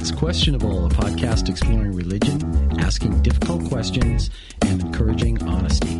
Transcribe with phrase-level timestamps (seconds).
[0.00, 2.40] That's Questionable, a podcast exploring religion,
[2.80, 4.30] asking difficult questions,
[4.62, 5.90] and encouraging honesty.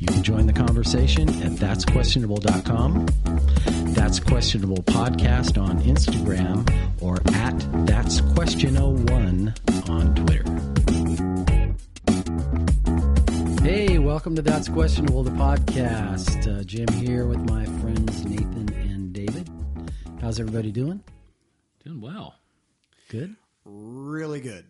[0.00, 3.06] You can join the conversation at that'squestionable.com,
[3.94, 6.68] That's Questionable Podcast on Instagram,
[7.00, 7.56] or at
[7.86, 10.42] That's Question01 on Twitter.
[13.62, 16.48] Hey, welcome to That's Questionable, the podcast.
[16.48, 19.48] Uh, Jim here with my friends Nathan and David.
[20.20, 21.04] How's everybody doing?
[21.84, 22.34] Doing well.
[23.08, 23.36] Good.
[23.64, 24.66] Really good.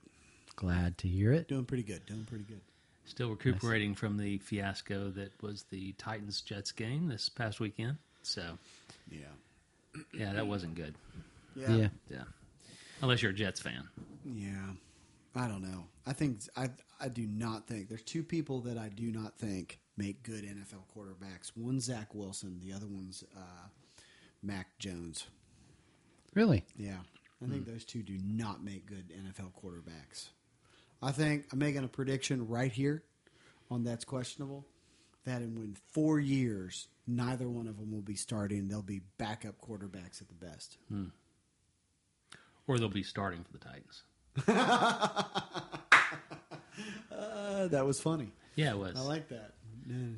[0.57, 1.49] Glad to hear it.
[1.49, 2.05] Doing pretty good.
[2.07, 2.61] Doing pretty good.
[3.05, 7.97] Still recuperating from the fiasco that was the Titans Jets game this past weekend.
[8.23, 8.59] So,
[9.11, 9.19] Yeah.
[10.13, 10.95] yeah, that wasn't good.
[11.55, 11.77] Yeah.
[11.77, 11.89] Yeah.
[12.11, 12.25] Yeah.
[13.03, 13.89] Unless you're a Jets fan.
[14.25, 14.73] Yeah.
[15.35, 15.85] I don't know.
[16.07, 19.79] I think I I do not think there's two people that I do not think
[19.99, 21.53] make good NFL quarterbacks.
[21.55, 22.59] One's Zach Wilson.
[22.65, 23.69] The other one's uh,
[24.43, 25.27] Mac Jones.
[26.35, 26.65] Really?
[26.77, 26.99] Yeah.
[27.45, 30.29] I think those two do not make good NFL quarterbacks.
[31.03, 33.03] I think I'm making a prediction right here
[33.71, 34.65] on that's questionable
[35.25, 38.69] that in when four years, neither one of them will be starting.
[38.69, 40.79] They'll be backup quarterbacks at the best.
[42.67, 44.03] Or they'll be starting for the Titans.
[47.11, 48.31] Uh, that was funny.
[48.55, 48.97] Yeah, it was.
[48.97, 49.53] I like that.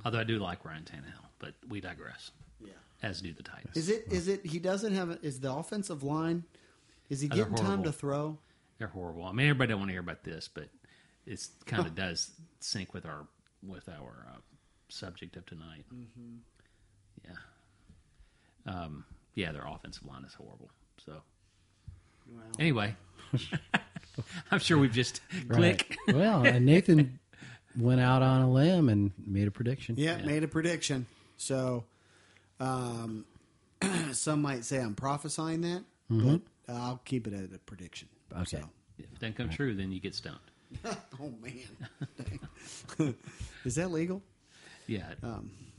[0.05, 2.33] Although I do like Ryan Tannehill, but we digress.
[2.61, 2.73] Yeah.
[3.03, 3.77] As do the Titans.
[3.77, 4.07] Is it?
[4.11, 4.45] Is it?
[4.45, 5.11] He doesn't have.
[5.11, 6.45] A, is the offensive line?
[7.11, 8.39] Is he Oh, getting time to throw?
[8.79, 9.25] They're horrible.
[9.25, 10.69] I mean, everybody don't want to hear about this, but
[11.27, 13.27] it kind of does sync with our
[13.67, 14.39] with our uh,
[14.89, 15.85] subject of tonight.
[17.25, 17.33] Yeah.
[18.73, 20.71] Um, yeah, their offensive line is horrible.
[21.05, 21.23] So
[22.31, 22.95] Well, anyway,
[24.51, 25.21] I'm sure we've just
[25.51, 25.97] click.
[26.07, 26.17] Right.
[26.17, 27.19] well, and Nathan
[27.77, 29.95] went out on a limb and made a prediction.
[29.99, 31.07] yeah, made a prediction.
[31.37, 31.85] So,
[32.61, 33.25] um,
[34.13, 38.09] some might say I'm prophesying that, but I'll keep it at a prediction.
[38.33, 38.61] Okay.
[38.61, 40.37] So- If it doesn't come true, then you get stoned.
[40.85, 43.15] oh man,
[43.65, 44.23] is that legal?
[44.87, 45.15] Yeah,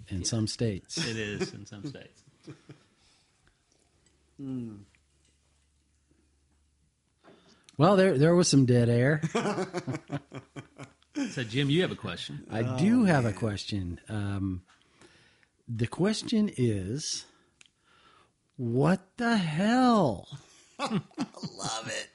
[0.09, 0.97] In some states.
[0.97, 2.23] it is in some states.
[7.77, 9.21] Well, there there was some dead air.
[11.31, 12.45] So, Jim, you have a question.
[12.49, 13.99] I do have a question.
[14.09, 14.61] Um,
[15.67, 17.25] the question is,
[18.57, 20.27] what the hell?
[20.79, 21.01] I
[21.57, 22.09] love it.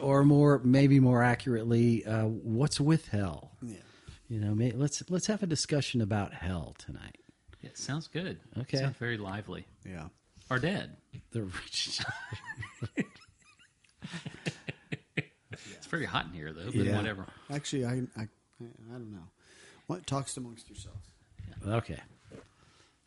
[0.00, 3.52] Or more, maybe more accurately, uh, what's with hell?
[3.62, 3.76] Yeah.
[4.28, 7.16] You know, may, let's let's have a discussion about hell tonight.
[7.62, 8.38] Yeah, sounds good.
[8.58, 8.76] Okay.
[8.78, 9.66] sounds very lively.
[9.84, 10.08] Yeah.
[10.50, 10.96] Or dead.
[11.32, 12.00] The rich.
[15.76, 16.66] It's very hot in here, though.
[16.66, 16.96] But Yeah.
[16.96, 17.26] whatever.
[17.50, 19.28] Actually, I, I, I don't know.
[19.86, 21.08] What talks amongst yourselves?
[21.66, 21.98] okay,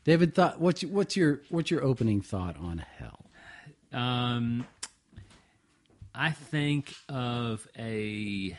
[0.04, 3.26] David, thought what's your, what's your what's your opening thought on hell?
[3.94, 4.66] Um,
[6.16, 8.58] I think of a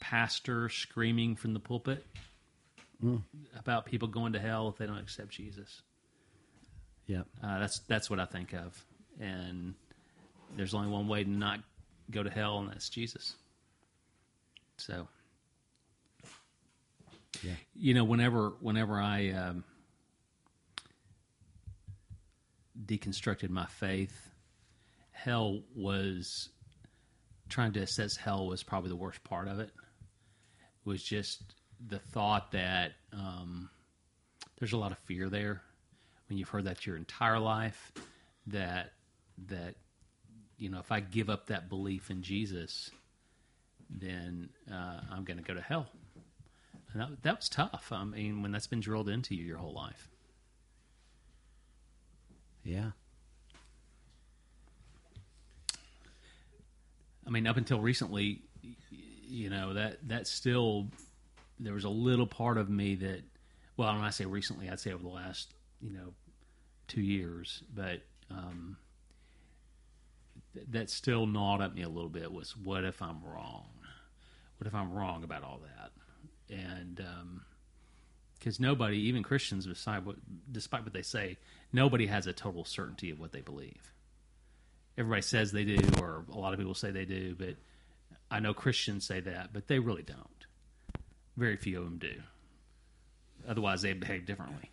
[0.00, 2.04] pastor screaming from the pulpit
[3.58, 5.82] about people going to hell if they don't accept Jesus.
[7.06, 8.84] Yeah, Uh, that's that's what I think of,
[9.20, 9.74] and
[10.56, 11.60] there's only one way to not
[12.10, 13.34] go to hell, and that's Jesus.
[14.76, 15.08] So,
[17.74, 19.64] You know, whenever whenever I um,
[22.84, 24.30] deconstructed my faith,
[25.10, 26.50] hell was
[27.48, 29.70] trying to assess hell was probably the worst part of it.
[30.84, 31.42] Was just
[31.84, 33.70] the thought that um,
[34.58, 35.62] there's a lot of fear there
[36.28, 37.92] when you've heard that your entire life
[38.46, 38.92] that
[39.48, 39.74] that
[40.58, 42.90] you know if I give up that belief in Jesus,
[43.90, 45.86] then uh, I'm going to go to hell.
[46.96, 47.88] And that, that was tough.
[47.92, 50.08] I mean, when that's been drilled into you your whole life.
[52.64, 52.92] yeah,
[57.26, 58.40] I mean, up until recently,
[59.28, 60.88] you know that that still
[61.60, 63.22] there was a little part of me that,
[63.76, 66.14] well, when I say recently, I'd say over the last you know
[66.88, 68.00] two years, but
[68.30, 68.78] um,
[70.54, 72.32] th- that still gnawed at me a little bit.
[72.32, 73.68] Was what if I'm wrong?
[74.56, 75.90] What if I'm wrong about all that?
[76.50, 77.00] And
[78.38, 80.16] because nobody, even Christians, beside what,
[80.50, 81.38] despite what they say,
[81.72, 83.92] nobody has a total certainty of what they believe
[84.98, 87.56] everybody says they do, or a lot of people say they do, but
[88.30, 90.46] I know Christians say that, but they really don't.
[91.36, 92.14] Very few of them do.
[93.48, 94.70] Otherwise, they behave differently.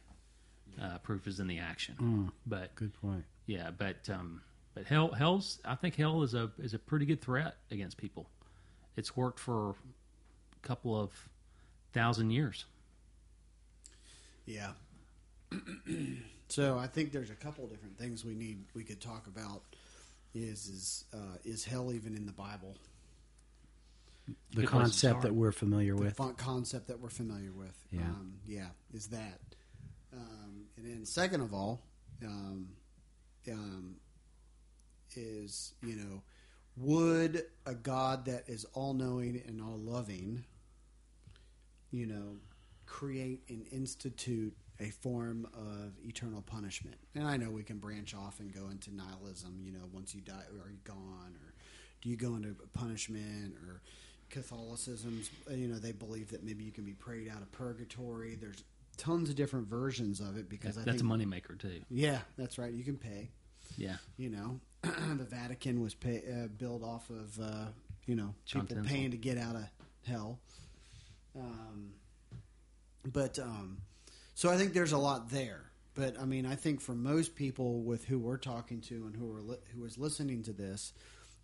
[0.81, 2.31] Uh, proof is in the action.
[2.47, 3.25] But good point.
[3.45, 4.41] yeah, but um,
[4.73, 5.59] but hell, hell's.
[5.63, 8.27] I think hell is a is a pretty good threat against people.
[8.95, 11.11] It's worked for a couple of
[11.93, 12.65] thousand years.
[14.45, 14.71] Yeah.
[16.49, 19.63] So I think there's a couple different things we need we could talk about.
[20.35, 22.75] Is is uh, is hell even in the Bible?
[24.51, 26.15] The Good concept that we're familiar The with.
[26.15, 27.75] font concept that we're familiar with.
[27.91, 28.01] Yeah.
[28.01, 29.39] um, yeah, is that.
[30.13, 31.81] Um, and then second of all,
[32.23, 32.67] um,
[33.51, 33.95] um,
[35.15, 36.21] is you know,
[36.77, 40.43] would a God that is all knowing and all loving,
[41.93, 42.35] you know,
[42.85, 46.97] create and institute a form of eternal punishment?
[47.15, 49.61] And I know we can branch off and go into nihilism.
[49.63, 51.53] You know, once you die, are you gone, or
[52.01, 53.81] do you go into punishment, or
[54.29, 55.29] Catholicism's?
[55.49, 58.35] You know, they believe that maybe you can be prayed out of purgatory.
[58.35, 58.63] There's
[58.97, 61.81] tons of different versions of it because I That's a think, moneymaker too.
[61.89, 62.73] Yeah, that's right.
[62.73, 63.29] You can pay.
[63.77, 63.95] Yeah.
[64.17, 67.65] You know, the Vatican was pay, uh, built off of uh,
[68.05, 68.91] you know John people Temple.
[68.95, 69.63] paying to get out of
[70.05, 70.39] hell.
[71.35, 71.93] Um,
[73.05, 73.79] but um,
[74.33, 75.61] so I think there's a lot there.
[75.95, 79.31] But I mean, I think for most people with who we're talking to and who
[79.31, 80.93] are li- who is listening to this,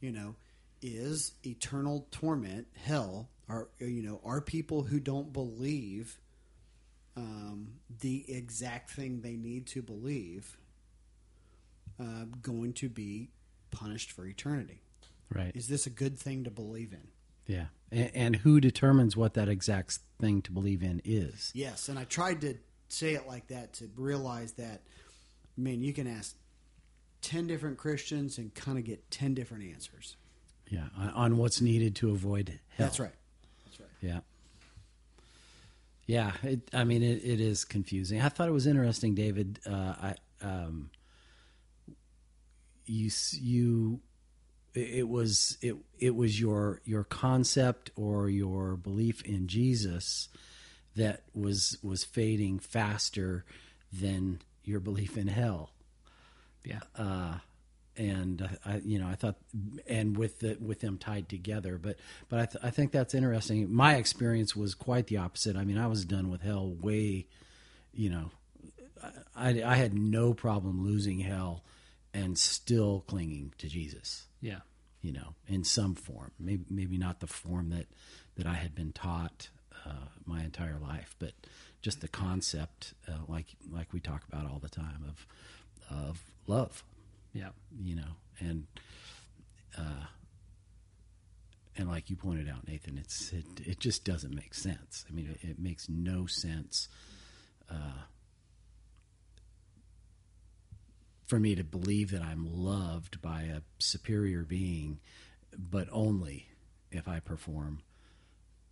[0.02, 0.36] you know,
[0.82, 3.30] is eternal torment hell?
[3.48, 6.20] Are you know are people who don't believe
[7.16, 10.58] um, the exact thing they need to believe
[12.00, 13.30] uh, going to be
[13.72, 14.82] punished for eternity?
[15.34, 15.52] Right.
[15.54, 17.08] Is this a good thing to believe in?
[17.50, 17.66] Yeah.
[17.92, 21.52] And, and who determines what that exact thing to believe in is?
[21.54, 22.56] Yes, and I tried to
[22.88, 24.82] say it like that to realize that,
[25.58, 26.36] I mean, you can ask
[27.24, 30.16] 10 different Christians and kind of get 10 different answers.
[30.70, 30.86] Yeah.
[30.98, 32.86] On, on what's needed to avoid hell.
[32.86, 33.12] That's right.
[33.66, 33.90] That's right.
[34.02, 34.20] Yeah.
[36.06, 38.20] Yeah, it, I mean it, it is confusing.
[38.20, 39.60] I thought it was interesting, David.
[39.64, 40.90] Uh, I um,
[42.88, 44.00] you you
[44.80, 50.30] it was it it was your your concept or your belief in Jesus
[50.96, 53.46] that was was fading faster
[53.92, 55.72] than your belief in hell
[56.66, 56.80] Yeah.
[56.96, 57.36] uh,
[57.98, 59.36] and I, you know, I thought,
[59.88, 61.98] and with the with them tied together, but
[62.30, 63.74] but I, th- I think that's interesting.
[63.74, 65.58] My experience was quite the opposite.
[65.58, 67.28] I mean, I was done with hell way,
[67.94, 68.32] you know,
[69.36, 71.64] I, I had no problem losing hell
[72.14, 74.28] and still clinging to Jesus.
[74.42, 74.60] yeah.
[75.02, 77.88] You know, in some form, maybe maybe not the form that
[78.36, 79.50] that I had been taught
[79.86, 81.32] uh, my entire life, but
[81.82, 85.26] just the concept, uh, like like we talk about all the time of
[85.90, 86.84] of love
[87.34, 87.50] Yeah.
[87.82, 88.68] you know, and
[89.78, 90.06] uh,
[91.78, 95.06] and like you pointed out, Nathan, it's it it just doesn't make sense.
[95.10, 96.90] I mean, it, it makes no sense
[97.72, 98.04] uh,
[101.30, 105.00] for me to believe that I'm loved by a superior being,
[105.56, 106.48] but only
[106.92, 107.84] if I perform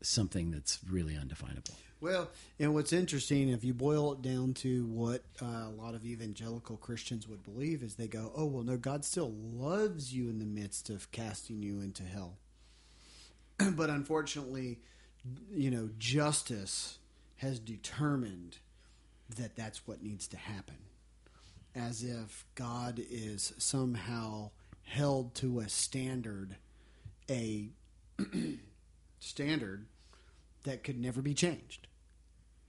[0.02, 1.76] something that's really undefinable.
[2.02, 6.04] Well, and what's interesting, if you boil it down to what uh, a lot of
[6.04, 10.40] evangelical Christians would believe, is they go, "Oh, well, no, God still loves you in
[10.40, 12.38] the midst of casting you into hell."
[13.76, 14.80] but unfortunately,
[15.52, 16.98] you know, justice
[17.38, 18.58] has determined
[19.36, 20.78] that that's what needs to happen,
[21.76, 24.52] as if God is somehow
[24.84, 26.56] held to a standard,
[27.30, 27.70] a
[29.20, 29.86] standard
[30.64, 31.88] that could never be changed.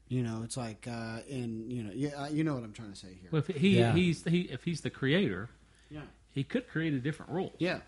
[0.09, 2.93] You know, it's like, uh, in you know, yeah, uh, you know what I'm trying
[2.93, 3.29] to say here.
[3.31, 3.93] Well, if he Yeah.
[3.93, 5.51] he's he if he's the creator,
[5.91, 6.01] yeah,
[6.33, 7.53] he could create a different rule.
[7.59, 7.81] yeah,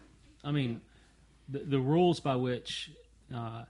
[0.44, 0.82] I mean,
[1.49, 2.90] the, the rules by which
[3.35, 3.64] uh,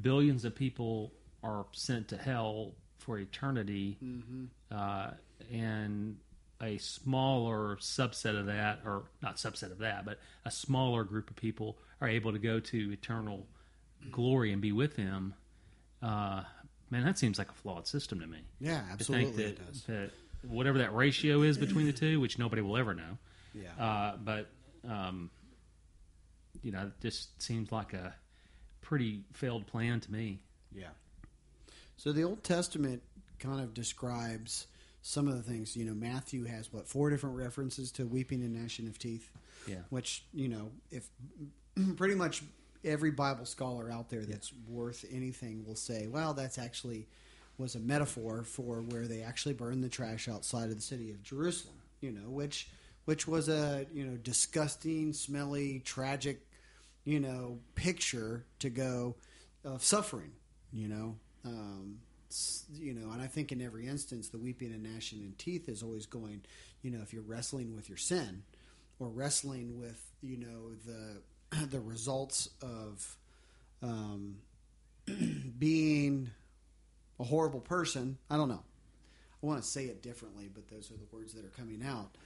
[0.00, 1.12] billions of people
[1.44, 3.98] are sent to hell for eternity,
[4.72, 5.10] uh,
[5.52, 6.16] and
[6.62, 11.36] a smaller subset of that, or not subset of that, but a smaller group of
[11.36, 13.46] people are able to go to eternal
[14.10, 15.34] glory and be with him.
[16.02, 16.42] Uh,
[16.90, 18.38] man, that seems like a flawed system to me.
[18.60, 19.82] yeah, absolutely, that, it does.
[19.84, 20.10] that
[20.48, 23.18] whatever that ratio is between the two, which nobody will ever know,
[23.54, 24.48] Yeah, uh, but
[24.88, 25.30] um,
[26.62, 28.14] you know, it just seems like a
[28.80, 30.40] pretty failed plan to me.
[30.74, 30.88] yeah.
[31.96, 33.00] So the Old Testament
[33.38, 34.66] kind of describes
[35.02, 35.76] some of the things.
[35.76, 39.30] You know, Matthew has what four different references to weeping and gnashing of teeth.
[39.66, 39.76] Yeah.
[39.90, 41.08] which you know, if
[41.96, 42.42] pretty much
[42.84, 47.06] every Bible scholar out there that's worth anything will say, well, that's actually
[47.58, 51.22] was a metaphor for where they actually burned the trash outside of the city of
[51.22, 51.76] Jerusalem.
[52.00, 52.68] You know, which
[53.04, 56.46] which was a you know disgusting, smelly, tragic,
[57.04, 59.16] you know, picture to go
[59.64, 60.32] of suffering.
[60.72, 61.16] You know.
[61.44, 61.98] Um,
[62.74, 65.82] you know, and I think in every instance, the weeping and gnashing in teeth is
[65.82, 66.42] always going.
[66.82, 68.42] You know, if you're wrestling with your sin,
[68.98, 73.16] or wrestling with you know the the results of
[73.82, 74.36] um,
[75.58, 76.30] being
[77.18, 78.18] a horrible person.
[78.30, 78.62] I don't know.
[79.42, 82.16] I want to say it differently, but those are the words that are coming out.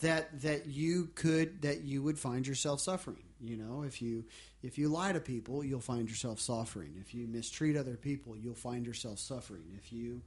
[0.00, 3.24] That that you could that you would find yourself suffering.
[3.40, 4.24] You know, if you
[4.62, 6.94] if you lie to people, you'll find yourself suffering.
[7.00, 9.64] If you mistreat other people, you'll find yourself suffering.
[9.76, 10.22] If you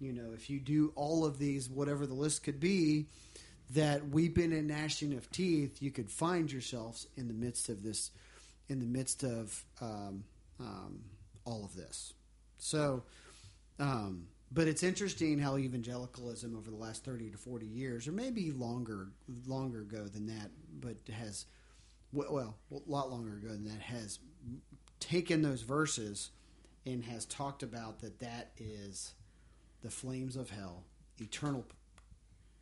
[0.00, 3.06] you know, if you do all of these, whatever the list could be,
[3.70, 8.10] that weeping and gnashing of teeth, you could find yourselves in the midst of this,
[8.68, 10.24] in the midst of um,
[10.60, 11.00] um,
[11.44, 12.14] all of this.
[12.58, 13.02] So,
[13.78, 18.50] um, but it's interesting how evangelicalism over the last 30 to 40 years, or maybe
[18.50, 19.08] longer,
[19.46, 20.50] longer ago than that,
[20.80, 21.46] but has,
[22.12, 24.18] well, a lot longer ago than that, has
[25.00, 26.30] taken those verses
[26.86, 29.12] and has talked about that that is
[29.82, 30.84] the flames of hell,
[31.18, 31.64] eternal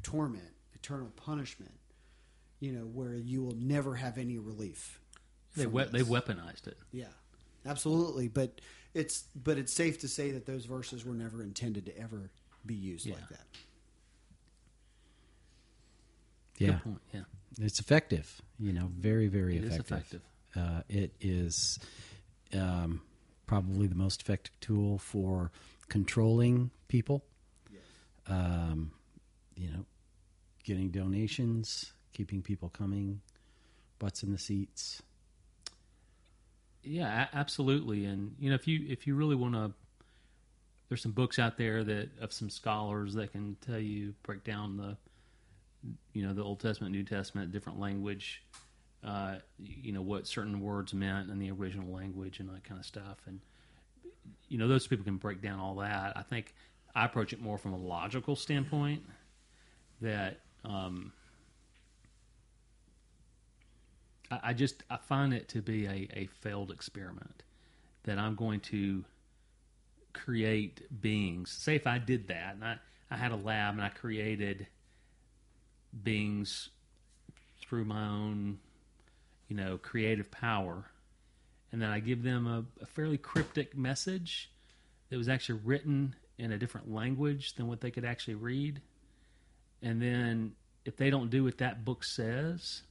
[0.03, 1.79] torment, eternal punishment,
[2.61, 5.01] you know, where you will never have any relief.
[5.57, 6.79] They we- they've weaponized it.
[6.93, 7.07] Yeah,
[7.65, 8.29] absolutely.
[8.29, 8.61] But
[8.97, 12.31] it's but it's safe to say that those verses were never intended to ever
[12.65, 13.47] be used like that.
[16.59, 17.01] Yeah, Good point.
[17.13, 17.21] Yeah.
[17.61, 18.41] it's effective.
[18.59, 19.91] You know, very very It is effective.
[19.93, 20.23] effective.
[20.57, 21.79] Uh, it is
[22.55, 23.03] um,
[23.47, 25.51] probably the most effective tool for
[25.89, 27.23] controlling people.
[28.29, 28.91] Um,
[29.55, 29.85] you know,
[30.65, 33.21] getting donations, keeping people coming,
[34.01, 35.01] butts in the seats.
[36.87, 38.05] Yeah, absolutely.
[38.05, 39.73] And you know, if you if you really want to,
[40.89, 44.77] there's some books out there that of some scholars that can tell you break down
[44.77, 44.97] the,
[46.13, 48.43] you know, the Old Testament, New Testament, different language,
[49.05, 52.87] uh, you know, what certain words meant in the original language and that kind of
[52.87, 53.19] stuff.
[53.27, 53.41] And
[54.49, 56.17] you know, those people can break down all that.
[56.17, 56.55] I think
[56.95, 59.03] I approach it more from a logical standpoint
[60.01, 60.41] that.
[60.65, 61.13] Um,
[64.31, 67.43] I just I find it to be a, a failed experiment
[68.05, 69.05] that I'm going to
[70.13, 71.51] create beings.
[71.51, 72.77] Say if I did that and I,
[73.11, 74.67] I had a lab and I created
[76.03, 76.71] beings
[77.61, 78.59] through my own,
[79.49, 80.85] you know, creative power,
[81.73, 84.51] and then I give them a, a fairly cryptic message
[85.11, 88.81] that was actually written in a different language than what they could actually read.
[89.83, 90.53] And then
[90.85, 92.83] if they don't do what that book says,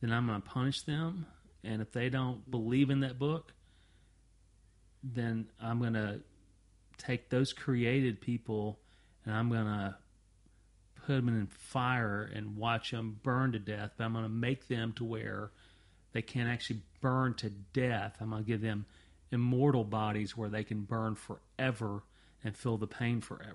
[0.00, 1.26] then I'm going to punish them.
[1.64, 3.52] And if they don't believe in that book,
[5.02, 6.20] then I'm going to
[6.98, 8.78] take those created people
[9.24, 9.96] and I'm going to
[11.06, 13.92] put them in fire and watch them burn to death.
[13.96, 15.50] But I'm going to make them to where
[16.12, 18.16] they can't actually burn to death.
[18.20, 18.86] I'm going to give them
[19.30, 22.02] immortal bodies where they can burn forever
[22.42, 23.54] and feel the pain forever.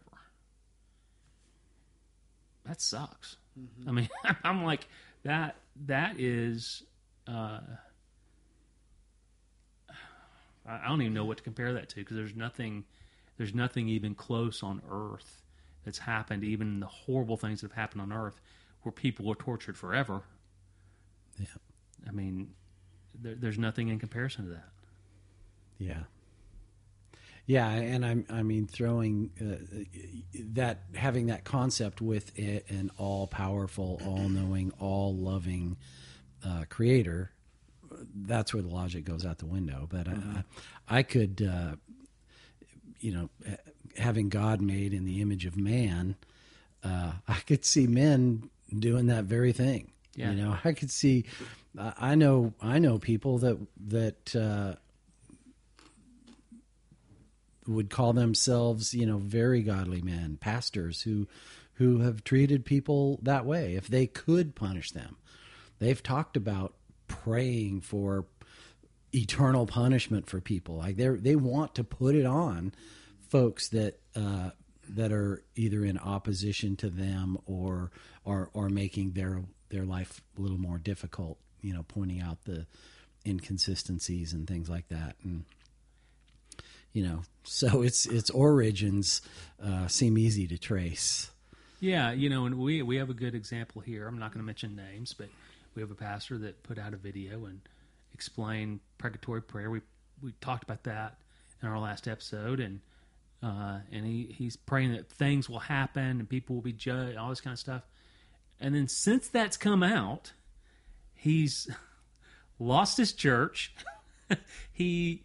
[2.65, 3.37] That sucks.
[3.59, 3.89] Mm-hmm.
[3.89, 4.09] I mean,
[4.43, 4.87] I'm like
[5.23, 5.55] that.
[5.87, 6.83] That is,
[7.27, 7.59] uh,
[10.65, 12.83] I don't even know what to compare that to because there's nothing,
[13.37, 15.41] there's nothing even close on Earth
[15.83, 16.43] that's happened.
[16.43, 18.39] Even the horrible things that have happened on Earth,
[18.83, 20.21] where people were tortured forever.
[21.39, 21.47] Yeah.
[22.07, 22.49] I mean,
[23.19, 24.69] there, there's nothing in comparison to that.
[25.79, 26.03] Yeah.
[27.45, 33.27] Yeah, and I'm I mean throwing uh, that having that concept with it, an all
[33.27, 35.75] powerful, all knowing, all loving
[36.45, 37.31] uh, creator.
[38.15, 39.87] That's where the logic goes out the window.
[39.89, 40.43] But I,
[40.87, 41.75] I could, uh,
[42.99, 43.29] you know,
[43.97, 46.15] having God made in the image of man,
[46.81, 49.91] uh, I could see men doing that very thing.
[50.15, 50.31] Yeah.
[50.31, 51.25] You know, I could see.
[51.77, 52.53] I I know.
[52.61, 53.57] I know people that
[53.87, 54.77] that.
[57.67, 61.27] Would call themselves, you know, very godly men, pastors who
[61.75, 65.17] who have treated people that way if they could punish them.
[65.79, 66.73] They've talked about
[67.07, 68.25] praying for
[69.13, 70.77] eternal punishment for people.
[70.77, 72.73] Like they they want to put it on
[73.29, 74.51] folks that uh,
[74.89, 77.91] that are either in opposition to them or
[78.25, 81.37] or or making their their life a little more difficult.
[81.61, 82.65] You know, pointing out the
[83.25, 85.45] inconsistencies and things like that, and
[86.93, 89.21] you know, so its its origins
[89.63, 91.31] uh, seem easy to trace.
[91.79, 94.07] Yeah, you know, and we we have a good example here.
[94.07, 95.27] I'm not going to mention names, but
[95.75, 97.59] we have a pastor that put out a video and
[98.13, 99.69] explained imprecatory prayer.
[99.69, 99.81] We
[100.21, 101.17] we talked about that
[101.61, 102.79] in our last episode, and
[103.41, 107.29] uh, and he he's praying that things will happen and people will be judged, all
[107.29, 107.81] this kind of stuff.
[108.59, 110.31] And then since that's come out,
[111.15, 111.69] he's
[112.59, 113.73] lost his church.
[114.71, 115.23] he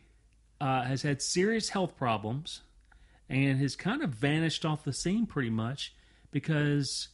[0.60, 2.62] uh, has had serious health problems
[3.28, 5.94] and has kind of vanished off the scene pretty much
[6.30, 7.08] because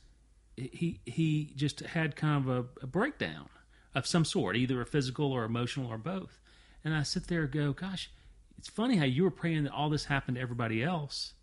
[0.56, 3.48] he he just had kind of a, a breakdown
[3.94, 6.40] of some sort, either a physical or emotional or both.
[6.84, 8.10] And I sit there and go, gosh,
[8.58, 11.34] it's funny how you were praying that all this happened to everybody else,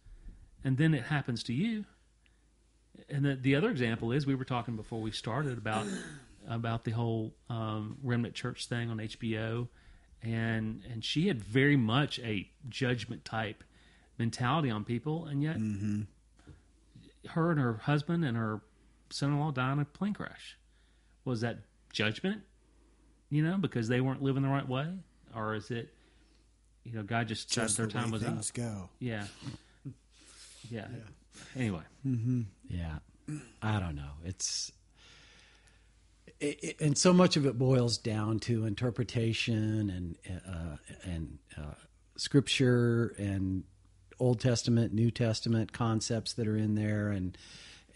[0.63, 1.85] and then it happens to you.
[3.09, 5.85] and the, the other example is we were talking before we started about
[6.47, 9.67] about the whole um, remnant church thing on HBO,
[10.23, 13.63] and and she had very much a judgment type
[14.17, 16.01] mentality on people, and yet mm-hmm.
[17.29, 18.61] her and her husband and her
[19.09, 20.57] son-in-law died in a plane crash.
[21.25, 21.59] Was that
[21.91, 22.41] judgment?
[23.29, 24.87] You know, because they weren't living the right way,
[25.35, 25.93] or is it?
[26.83, 28.53] You know, God just decided Just their the time way was up.
[28.55, 28.89] go.
[28.99, 29.25] Yeah.
[30.69, 30.87] yeah.
[31.55, 32.41] Anyway, mm-hmm.
[32.67, 32.99] Yeah,
[33.61, 34.11] I don't know.
[34.25, 34.71] It's
[36.41, 41.75] it, and so much of it boils down to interpretation and uh, and uh,
[42.17, 43.63] scripture and
[44.19, 47.37] Old Testament, New Testament concepts that are in there, and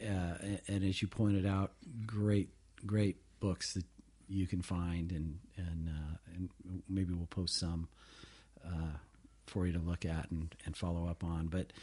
[0.01, 1.71] uh, and as you pointed out,
[2.05, 2.49] great
[2.85, 3.85] great books that
[4.27, 6.49] you can find, and and uh, and
[6.87, 7.87] maybe we'll post some
[8.65, 8.97] uh,
[9.47, 11.47] for you to look at and, and follow up on.
[11.47, 11.73] But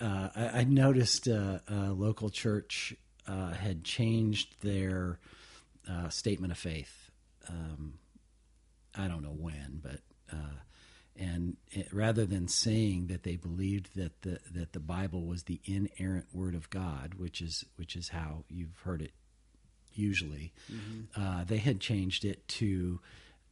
[0.00, 2.94] uh, I, I noticed a local church
[3.26, 5.18] had changed their
[5.88, 7.10] uh, statement of faith.
[7.48, 7.94] Um,
[8.94, 10.00] I don't know when, but
[10.32, 10.60] uh,
[11.16, 15.60] and it, rather than saying that they believed that the that the Bible was the
[15.64, 19.12] inerrant Word of God, which is which is how you've heard it
[19.92, 20.52] usually,
[21.16, 23.00] uh, they had changed it to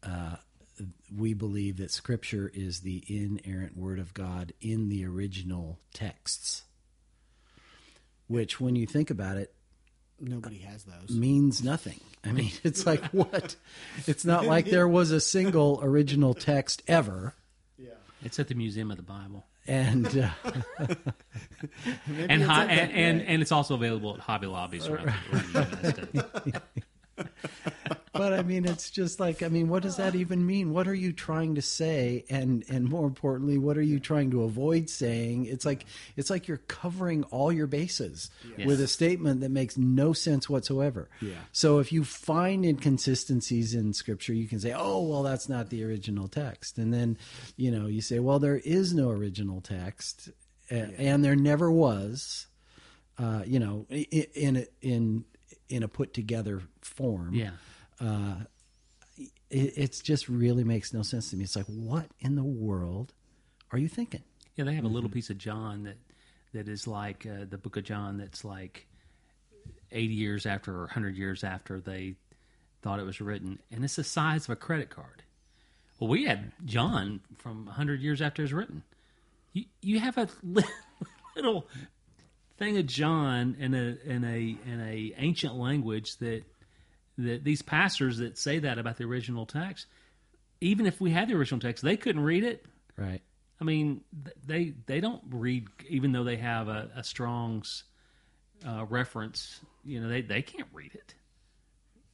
[0.03, 0.37] uh,
[1.15, 6.63] we believe that Scripture is the inerrant Word of God in the original texts.
[8.27, 9.55] Which, when you think about it,
[10.23, 11.11] Nobody has those.
[11.11, 12.01] means nothing.
[12.25, 13.57] I mean, it's like what?
[14.07, 17.35] It's not like there was a single original text ever.
[17.77, 17.91] Yeah.
[18.23, 20.31] it's at the Museum of the Bible, And uh,
[22.29, 26.11] and, hi, and, and and it's also available at Hobby Lobbies around, around the United
[26.13, 26.59] States.
[28.43, 30.73] I mean, it's just like I mean, what does that even mean?
[30.73, 32.25] What are you trying to say?
[32.29, 35.45] And and more importantly, what are you trying to avoid saying?
[35.47, 38.31] It's like it's like you're covering all your bases
[38.67, 41.09] with a statement that makes no sense whatsoever.
[41.21, 41.35] Yeah.
[41.53, 45.85] So if you find inconsistencies in Scripture, you can say, "Oh, well, that's not the
[45.85, 47.19] original text," and then
[47.57, 50.31] you know you say, "Well, there is no original text,
[50.69, 52.49] a- and there never was."
[53.19, 55.25] Uh, you know, in in
[55.69, 57.51] in a put together form Yeah,
[59.17, 61.45] it, it's just really makes no sense to me.
[61.45, 63.13] It's like, what in the world
[63.71, 64.23] are you thinking?
[64.57, 64.65] yeah.
[64.65, 65.99] They have a little piece of John that
[66.53, 68.19] that is like uh, the Book of John.
[68.19, 68.87] That's like
[69.91, 72.15] eighty years after or hundred years after they
[72.83, 75.23] thought it was written, and it's the size of a credit card.
[76.01, 78.83] Well, we had John from hundred years after it was written.
[79.53, 80.29] You you have a
[81.37, 81.67] little
[82.59, 86.43] thing of John in a in a in a ancient language that
[87.23, 89.87] that these pastors that say that about the original text,
[90.61, 92.65] even if we had the original text, they couldn't read it.
[92.97, 93.21] Right.
[93.61, 94.03] I mean,
[94.45, 97.85] they they don't read, even though they have a, a Strong's
[98.67, 99.61] uh, reference.
[99.85, 101.15] You know, they they can't read it.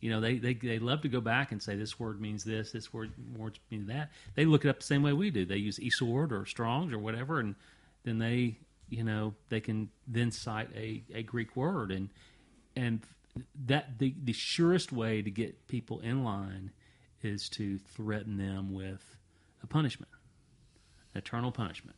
[0.00, 2.70] You know, they, they they love to go back and say this word means this,
[2.70, 4.10] this word words mean that.
[4.34, 5.44] They look it up the same way we do.
[5.44, 7.56] They use eSword or Strong's or whatever, and
[8.04, 12.10] then they you know they can then cite a, a Greek word and
[12.76, 13.00] and
[13.66, 16.70] that the the surest way to get people in line
[17.22, 19.16] is to threaten them with
[19.62, 20.10] a punishment
[21.14, 21.96] eternal punishment.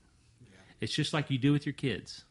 [0.80, 2.24] It's just like you do with your kids.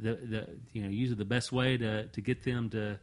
[0.00, 2.98] The the you know usually the best way to to get them to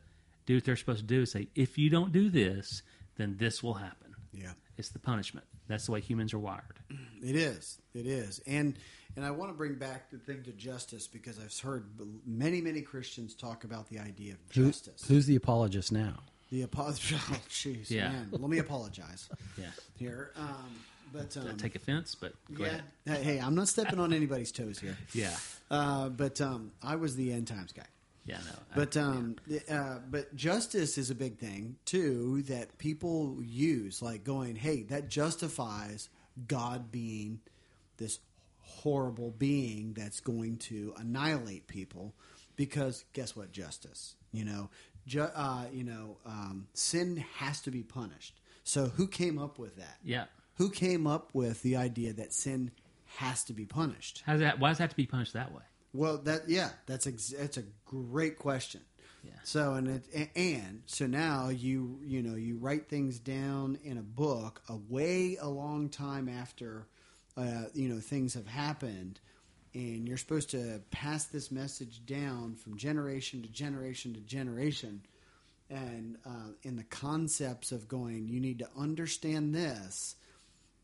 [0.46, 2.84] do what they're supposed to do is say if you don't do this
[3.16, 4.16] then this will happen.
[4.34, 4.52] Yeah.
[4.78, 5.46] It's the punishment.
[5.67, 6.80] That's the way humans are wired.
[7.23, 7.80] It is.
[7.93, 8.39] It is.
[8.47, 8.78] And
[9.15, 11.86] and I want to bring back the thing to justice because I've heard
[12.26, 15.06] many many Christians talk about the idea of Who- justice.
[15.08, 16.15] who's the apologist now?
[16.52, 17.15] the apology?
[17.32, 18.10] Oh, jeez, Yeah.
[18.12, 18.28] man.
[18.32, 19.65] Let me apologize Yeah.
[19.97, 20.32] here.
[20.36, 20.76] Um,
[21.12, 22.69] but I um, take offense, but go yeah.
[22.69, 22.84] ahead.
[23.06, 24.95] Hey, hey, I'm not stepping on anybody's toes here.
[25.13, 25.36] Yeah.
[25.71, 27.86] Uh, but um, I was the end times guy.
[28.26, 28.52] Yeah, no.
[28.72, 29.36] I- But um,
[29.70, 35.10] uh, but justice is a big thing too that people use, like going, "Hey, that
[35.10, 36.10] justifies
[36.48, 37.42] God being
[37.98, 38.20] this
[38.60, 42.14] horrible being that's going to annihilate people."
[42.56, 43.52] Because guess what?
[43.52, 44.70] Justice, you know,
[45.08, 48.40] ju- uh, you know, um, sin has to be punished.
[48.64, 49.98] So who came up with that?
[50.04, 50.26] yeah.
[50.58, 52.70] Who came up with the idea that sin
[53.18, 54.22] has to be punished?
[54.26, 55.64] How's that why does it have to be punished that way?
[55.93, 58.82] Well, that yeah, that's ex- that's a great question.
[59.23, 59.32] Yeah.
[59.43, 64.01] So and it and so now you you know you write things down in a
[64.01, 66.88] book a way a long time after
[67.38, 69.19] uh, you know things have happened,
[69.73, 75.01] and you're supposed to pass this message down from generation to generation to generation,
[75.69, 80.15] and uh, in the concepts of going, you need to understand this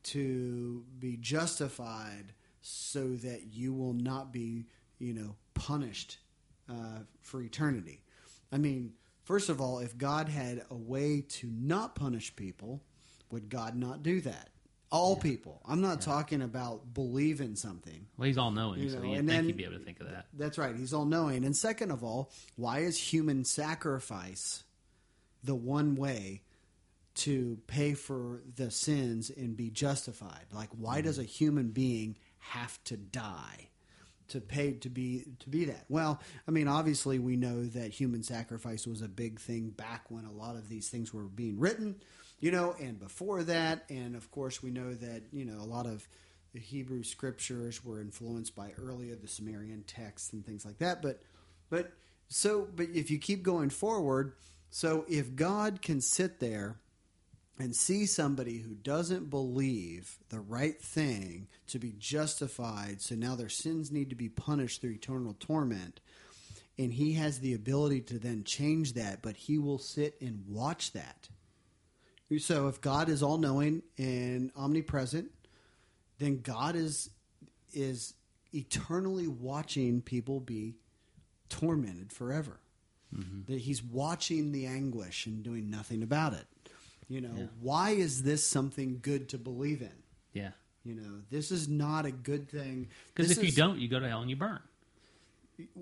[0.03, 4.65] to be justified so that you will not be,
[4.99, 6.17] you know, punished
[6.69, 8.01] uh, for eternity.
[8.51, 12.81] I mean, first of all, if God had a way to not punish people,
[13.31, 14.49] would God not do that?
[14.91, 15.62] All people.
[15.67, 18.07] I'm not talking about believe in something.
[18.17, 19.99] Well, he's all knowing, You so know, and think then- he'd be able to think
[19.99, 20.25] of that.
[20.33, 20.75] That's right.
[20.75, 21.45] He's all knowing.
[21.45, 24.63] And second of all, why is human sacrifice
[25.43, 26.41] the one way
[27.15, 30.45] to pay for the sins and be justified?
[30.51, 33.69] Like, why does a human being have to die?
[34.29, 38.23] To pay to be to be that well, I mean, obviously we know that human
[38.23, 41.95] sacrifice was a big thing back when a lot of these things were being written,
[42.39, 45.85] you know, and before that, and of course we know that you know a lot
[45.85, 46.07] of
[46.53, 51.01] the Hebrew scriptures were influenced by earlier the Sumerian texts and things like that.
[51.01, 51.21] But,
[51.69, 51.91] but
[52.27, 54.33] so, but if you keep going forward,
[54.69, 56.77] so if God can sit there
[57.59, 63.49] and see somebody who doesn't believe the right thing to be justified, so now their
[63.49, 65.99] sins need to be punished through eternal torment,
[66.77, 70.93] and he has the ability to then change that, but he will sit and watch
[70.93, 71.27] that.
[72.37, 75.31] So if God is all knowing and omnipresent,
[76.19, 77.09] then God is
[77.73, 78.13] is
[78.53, 80.75] eternally watching people be
[81.49, 82.59] tormented forever.
[83.15, 83.51] Mm-hmm.
[83.51, 86.45] That He's watching the anguish and doing nothing about it.
[87.09, 87.47] You know, Yeah.
[87.59, 89.91] why is this something good to believe in?
[90.33, 90.51] Yeah,
[90.83, 92.87] You know, this is not a good thing.
[93.07, 94.59] because This if you don't, you go to hell and you burn.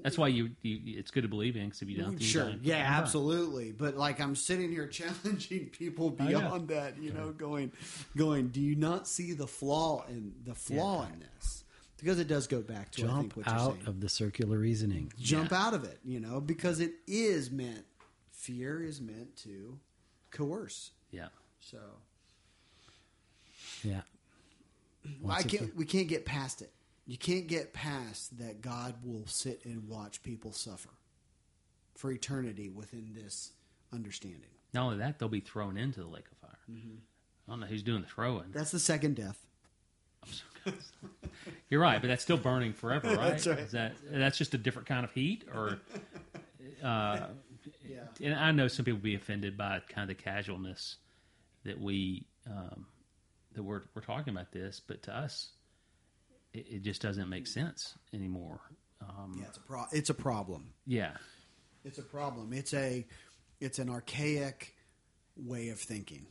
[0.01, 1.65] That's why you, you it's good to believe in.
[1.65, 3.03] Because if you don't, then you Sure, die yeah, burn.
[3.03, 3.71] absolutely.
[3.73, 6.29] But like, I'm sitting here challenging people Oh, yeah.
[6.39, 6.97] beyond that.
[6.99, 7.71] You know, going,
[8.15, 8.47] going.
[8.47, 11.63] Do you not see the flaw in the flaw in this?
[11.99, 13.87] Because it does go back to I think Jump what you're out saying.
[13.87, 15.11] of the circular reasoning.
[15.19, 17.85] jump out of it, you know, because it is meant
[18.31, 19.77] fear is meant to
[20.31, 20.91] coerce.
[21.11, 21.27] Yeah,
[21.59, 21.77] So
[23.83, 24.01] Yeah.
[25.29, 26.71] I can't we can't get past it.
[27.05, 30.89] You can't get past that God will sit and watch people suffer
[31.95, 33.51] for eternity within this
[33.93, 34.49] understanding.
[34.73, 36.59] not only that, they'll be thrown into the lake of fire.
[36.69, 36.97] Mm-hmm.
[37.47, 38.51] I don't know who's doing the throwing.
[38.51, 39.39] That's the second death.
[41.69, 43.29] You're right, but that's still burning forever, right?
[43.31, 43.59] That's right.
[43.59, 45.79] Is that that's just a different kind of heat, or?
[46.83, 47.27] Uh,
[47.89, 48.27] Yeah.
[48.27, 50.97] and I know some people be offended by kind of the casualness
[51.63, 52.85] that we um,
[53.53, 55.49] that we're we're talking about this, but to us,
[56.53, 58.59] it, it just doesn't make sense anymore.
[59.01, 60.73] Um, Yeah, it's a pro- it's a problem.
[60.85, 61.11] yeah,
[61.85, 62.53] It's a problem.
[62.53, 63.05] It's a
[63.59, 64.75] it's an archaic
[65.35, 66.25] way of thinking.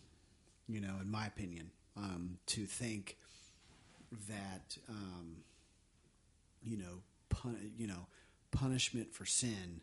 [0.69, 3.17] You know, in my opinion, um, to think
[4.29, 5.37] that um,
[6.63, 8.07] you know, pun- you know,
[8.51, 9.81] punishment for sin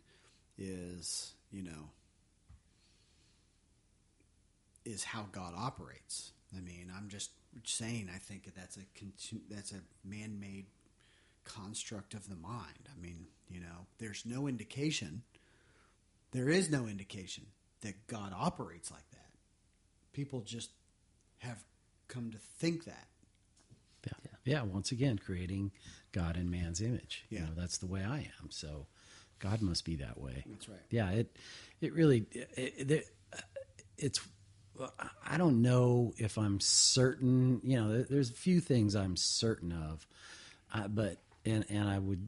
[0.58, 1.90] is you know
[4.84, 6.32] is how God operates.
[6.56, 7.30] I mean, I'm just
[7.64, 8.10] saying.
[8.14, 8.80] I think that's a
[9.48, 10.66] that's a man-made
[11.44, 12.88] construct of the mind.
[12.94, 15.22] I mean, you know, there's no indication.
[16.32, 17.46] There is no indication
[17.82, 19.30] that God operates like that.
[20.12, 20.70] People just
[21.38, 21.62] have
[22.08, 23.06] come to think that.
[24.06, 24.12] Yeah.
[24.44, 24.62] yeah.
[24.62, 25.70] Once again, creating
[26.12, 27.24] God in man's image.
[27.30, 27.44] You Yeah.
[27.46, 28.50] know, that's the way I am.
[28.50, 28.86] So
[29.44, 30.44] God must be that way.
[30.46, 30.78] That's right.
[30.90, 31.10] Yeah.
[31.10, 31.36] It,
[31.80, 33.06] it really, it, it,
[33.98, 34.20] it's,
[35.24, 40.06] I don't know if I'm certain, you know, there's a few things I'm certain of,
[40.74, 42.26] uh, but, and, and I would,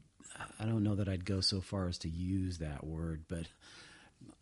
[0.59, 3.47] I don't know that I'd go so far as to use that word, but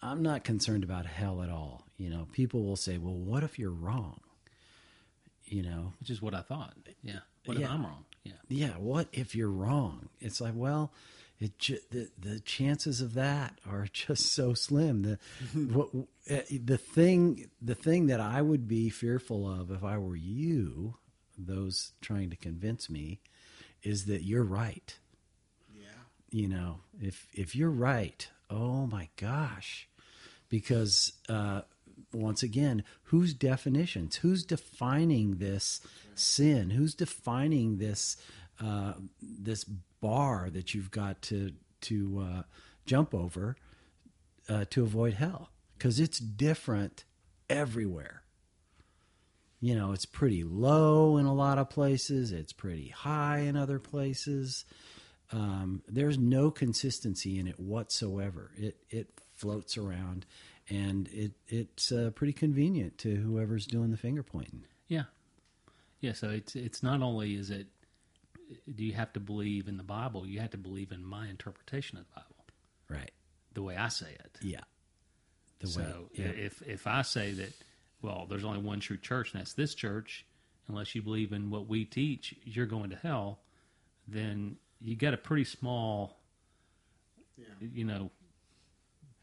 [0.02, 1.86] I'm not concerned about hell at all.
[1.98, 4.20] You know, people will say, well, what if you're wrong?
[5.46, 6.74] You know, which is what I thought.
[7.02, 7.72] Yeah, what if Yeah.
[7.72, 8.04] I'm wrong?
[8.24, 10.10] Yeah, yeah, what if you're wrong?
[10.20, 10.92] It's like, well,
[11.40, 15.04] it ju- the the chances of that are just so slim.
[15.04, 15.20] The
[15.74, 15.90] what,
[16.30, 20.96] uh, the thing the thing that I would be fearful of if I were you,
[21.38, 23.20] those trying to convince me,
[23.84, 24.98] is that you're right.
[25.74, 25.88] Yeah.
[26.30, 29.88] You know, if if you're right, oh my gosh,
[30.50, 31.62] because uh,
[32.14, 34.18] once again, whose definitions?
[34.18, 35.82] Who's defining this
[36.16, 36.72] sin?
[36.72, 38.18] Who's defining this
[38.62, 39.66] uh, this
[40.06, 42.44] bar that you've got to to uh,
[42.86, 43.56] jump over
[44.48, 45.50] uh, to avoid hell?
[45.78, 47.04] Because it's different
[47.50, 48.22] everywhere.
[49.60, 52.32] You know, it's pretty low in a lot of places.
[52.32, 54.66] It's pretty high in other places.
[55.32, 58.52] Um, there's no consistency in it whatsoever.
[58.58, 60.28] It it floats around,
[60.70, 64.66] and it it's uh, pretty convenient to whoever's doing the finger pointing.
[64.88, 65.06] yeah,
[66.00, 66.14] yeah.
[66.14, 67.68] So it's it's not only is it
[68.74, 71.98] do you have to believe in the Bible, you have to believe in my interpretation
[71.98, 72.46] of the Bible,
[72.90, 73.12] Right?
[73.54, 74.38] the way I say it.
[74.42, 74.62] Yeah.
[75.60, 75.88] The so way.
[76.14, 76.26] Yeah.
[76.26, 77.54] if if I say that,
[78.02, 80.26] well, there's only one true church, and that's this church,
[80.68, 83.40] unless you believe in what we teach, you're going to hell.
[84.08, 86.18] Then you got a pretty small
[87.60, 88.12] you know,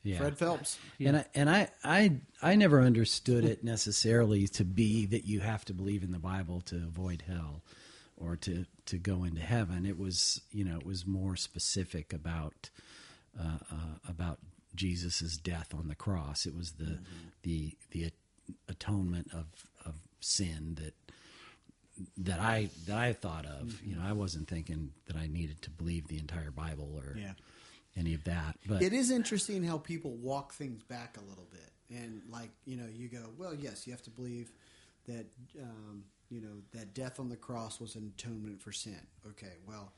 [0.02, 0.18] Yeah.
[0.18, 0.78] Fred Phelps.
[1.00, 5.64] And I, and I, I I never understood it necessarily to be that you have
[5.66, 7.62] to believe in the Bible to avoid hell
[8.16, 9.86] or to to go into heaven.
[9.86, 12.70] It was you know it was more specific about
[13.38, 14.38] uh, uh, about
[14.74, 16.46] Jesus's death on the cross.
[16.46, 16.98] It was the
[17.42, 18.10] the the
[18.68, 19.46] atonement of
[19.84, 20.94] of sin that
[22.16, 23.80] that I that I thought of.
[23.82, 27.34] You know, I wasn't thinking that I needed to believe the entire Bible or Yeah.
[27.96, 28.56] any of that.
[28.66, 32.76] But It is interesting how people walk things back a little bit, and like you
[32.76, 34.52] know, you go, well, yes, you have to believe
[35.06, 35.26] that
[35.60, 39.06] um, you know that death on the cross was an atonement for sin.
[39.28, 39.92] Okay, well,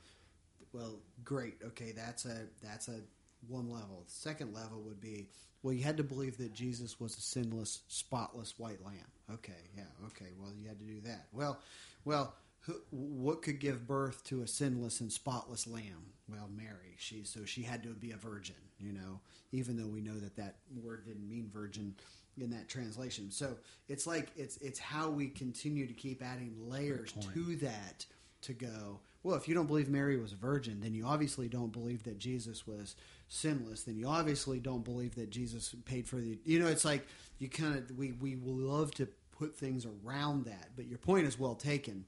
[0.73, 1.55] well, great.
[1.65, 2.99] Okay, that's a that's a
[3.47, 4.03] one level.
[4.05, 5.29] The second level would be,
[5.63, 9.07] well, you had to believe that Jesus was a sinless, spotless white lamb.
[9.31, 10.31] Okay, yeah, okay.
[10.37, 11.27] Well, you had to do that.
[11.31, 11.59] Well,
[12.03, 16.11] well, who, what could give birth to a sinless and spotless lamb?
[16.27, 16.95] Well, Mary.
[16.97, 18.55] She so she had to be a virgin.
[18.77, 19.21] You know,
[19.53, 21.95] even though we know that that word didn't mean virgin
[22.39, 23.31] in that translation.
[23.31, 23.55] So
[23.87, 28.05] it's like it's it's how we continue to keep adding layers to that
[28.41, 28.99] to go.
[29.23, 32.19] Well, if you don't believe Mary was a virgin, then you obviously don't believe that
[32.19, 32.95] Jesus was
[33.27, 33.83] sinless.
[33.83, 36.37] Then you obviously don't believe that Jesus paid for the.
[36.45, 37.07] You know, it's like
[37.39, 40.69] you kind of we we love to put things around that.
[40.75, 42.05] But your point is well taken.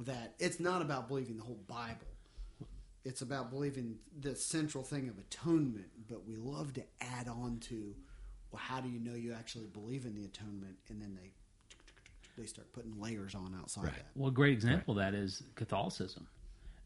[0.00, 2.06] That it's not about believing the whole Bible.
[3.04, 5.86] It's about believing the central thing of atonement.
[6.08, 7.94] But we love to add on to,
[8.56, 10.76] well, how do you know you actually believe in the atonement?
[10.88, 11.30] And then they
[12.40, 13.94] they start putting layers on outside Right.
[13.94, 14.06] that.
[14.14, 16.26] Well, a great example of that is Catholicism.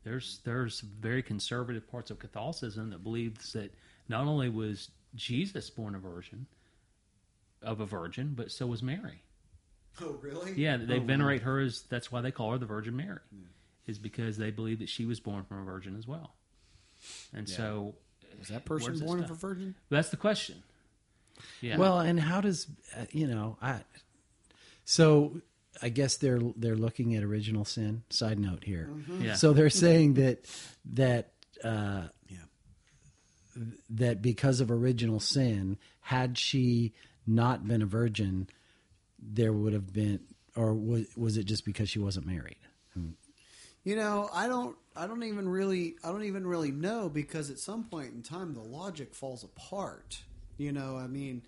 [0.04, 3.72] There's there's very conservative parts of Catholicism that believes that
[4.09, 6.46] not only was Jesus born a virgin
[7.62, 9.22] of a virgin, but so was Mary.
[10.00, 10.54] Oh, really?
[10.54, 11.04] Yeah, they Oh, wow.
[11.06, 13.18] venerate her as that's why they call her the Virgin Mary,
[13.87, 16.35] is because they believe that she was born from a virgin as well.
[17.35, 17.96] And so,
[18.38, 19.74] Was that person born of a virgin?
[19.90, 20.62] That's the question.
[21.61, 21.77] Yeah.
[21.77, 22.66] Well, and how does
[22.97, 23.57] uh, you know?
[23.61, 23.81] I
[24.85, 25.40] so
[25.83, 28.03] I guess they're they're looking at original sin.
[28.11, 28.90] Side note here.
[29.21, 29.35] Yeah.
[29.35, 30.45] So they're saying that
[30.93, 31.33] that
[31.64, 32.38] uh, Yeah.
[33.90, 36.93] that because of original sin, had she
[37.27, 38.49] not been a virgin,
[39.19, 40.21] there would have been,
[40.57, 42.57] or was was it just because she wasn't married?
[43.83, 44.77] You know, I don't.
[44.95, 45.95] I don't even really.
[46.05, 50.23] I don't even really know because at some point in time the logic falls apart.
[50.61, 51.40] You know, I mean,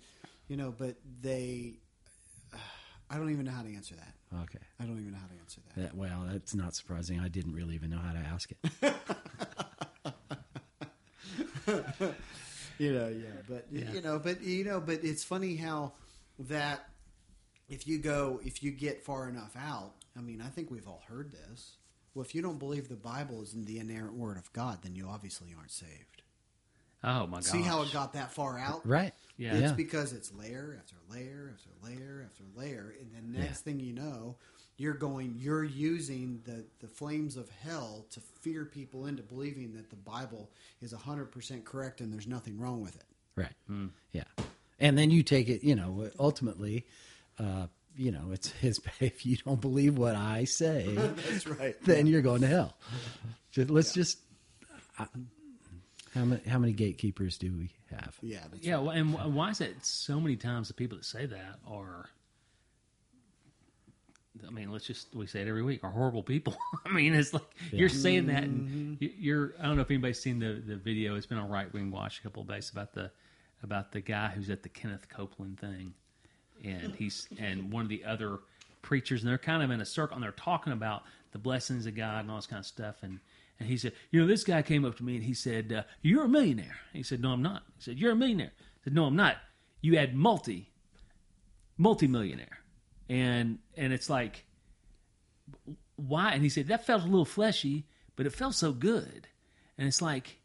[0.47, 1.75] you know, but they.
[3.11, 4.15] I don't even know how to answer that.
[4.41, 4.57] Okay.
[4.79, 5.81] I don't even know how to answer that.
[5.83, 7.19] That, well, that's not surprising.
[7.19, 8.57] I didn't really even know how to ask it.
[12.79, 15.93] you know, yeah, but you know, but you know, but it's funny how
[16.39, 16.89] that
[17.69, 21.03] if you go if you get far enough out, I mean, I think we've all
[21.07, 21.75] heard this.
[22.15, 24.95] Well, if you don't believe the Bible is in the inerrant word of God, then
[24.95, 26.22] you obviously aren't saved.
[27.03, 27.45] Oh my god.
[27.45, 28.85] See how it got that far out?
[28.87, 29.13] Right.
[29.37, 29.53] Yeah.
[29.53, 29.73] It's Yeah.
[29.73, 33.71] because it's layer after layer after layer after layer, and then next Yeah.
[33.71, 34.37] thing you know,
[34.77, 39.89] you're going, you're using the the flames of hell to fear people into believing that
[39.89, 40.49] the Bible
[40.81, 43.05] is hundred percent correct and there's nothing wrong with it.
[43.35, 43.53] Right.
[44.11, 44.23] Yeah.
[44.79, 46.85] And then you take it, you know, ultimately,
[47.39, 50.87] uh, you know, it's his, if you don't believe what I say,
[51.29, 51.75] That's right.
[51.83, 52.75] then you're going to hell.
[53.51, 54.17] Just, let's just,
[54.99, 55.05] uh,
[56.13, 58.17] how many, how many gatekeepers do we have?
[58.21, 58.39] Yeah.
[58.51, 61.59] That's Yeah, well, and why is it so many times the people that say that
[61.67, 62.09] are,
[64.45, 66.55] I mean, let's just we say it every week are horrible people.
[66.85, 68.93] I mean, it's like you're saying that, and mm-hmm.
[68.99, 69.53] you- you're.
[69.59, 71.15] I don't know if anybody's seen the the video.
[71.15, 73.11] It's been on Right Wing Watch a couple of days about the
[73.63, 75.93] about the guy who's at the Kenneth Copeland thing,
[76.63, 78.39] and he's and one of the other
[78.81, 81.95] preachers, and they're kind of in a circle, and they're talking about the blessings of
[81.95, 83.19] God and all this kind of stuff, and.
[83.59, 85.83] And he said, "You know, this guy came up to me and he said, uh,
[86.01, 88.93] "You're a millionaire." He said, "No, I'm not." He said, "You're a millionaire." I said,
[88.93, 89.37] "No, I'm not."
[89.81, 90.71] You had multi,
[91.77, 92.59] multi-millionaire,
[93.09, 94.45] and and it's like,
[95.95, 96.31] why?
[96.31, 97.85] And he said that felt a little fleshy,
[98.15, 99.27] but it felt so good.
[99.77, 100.39] And it's like,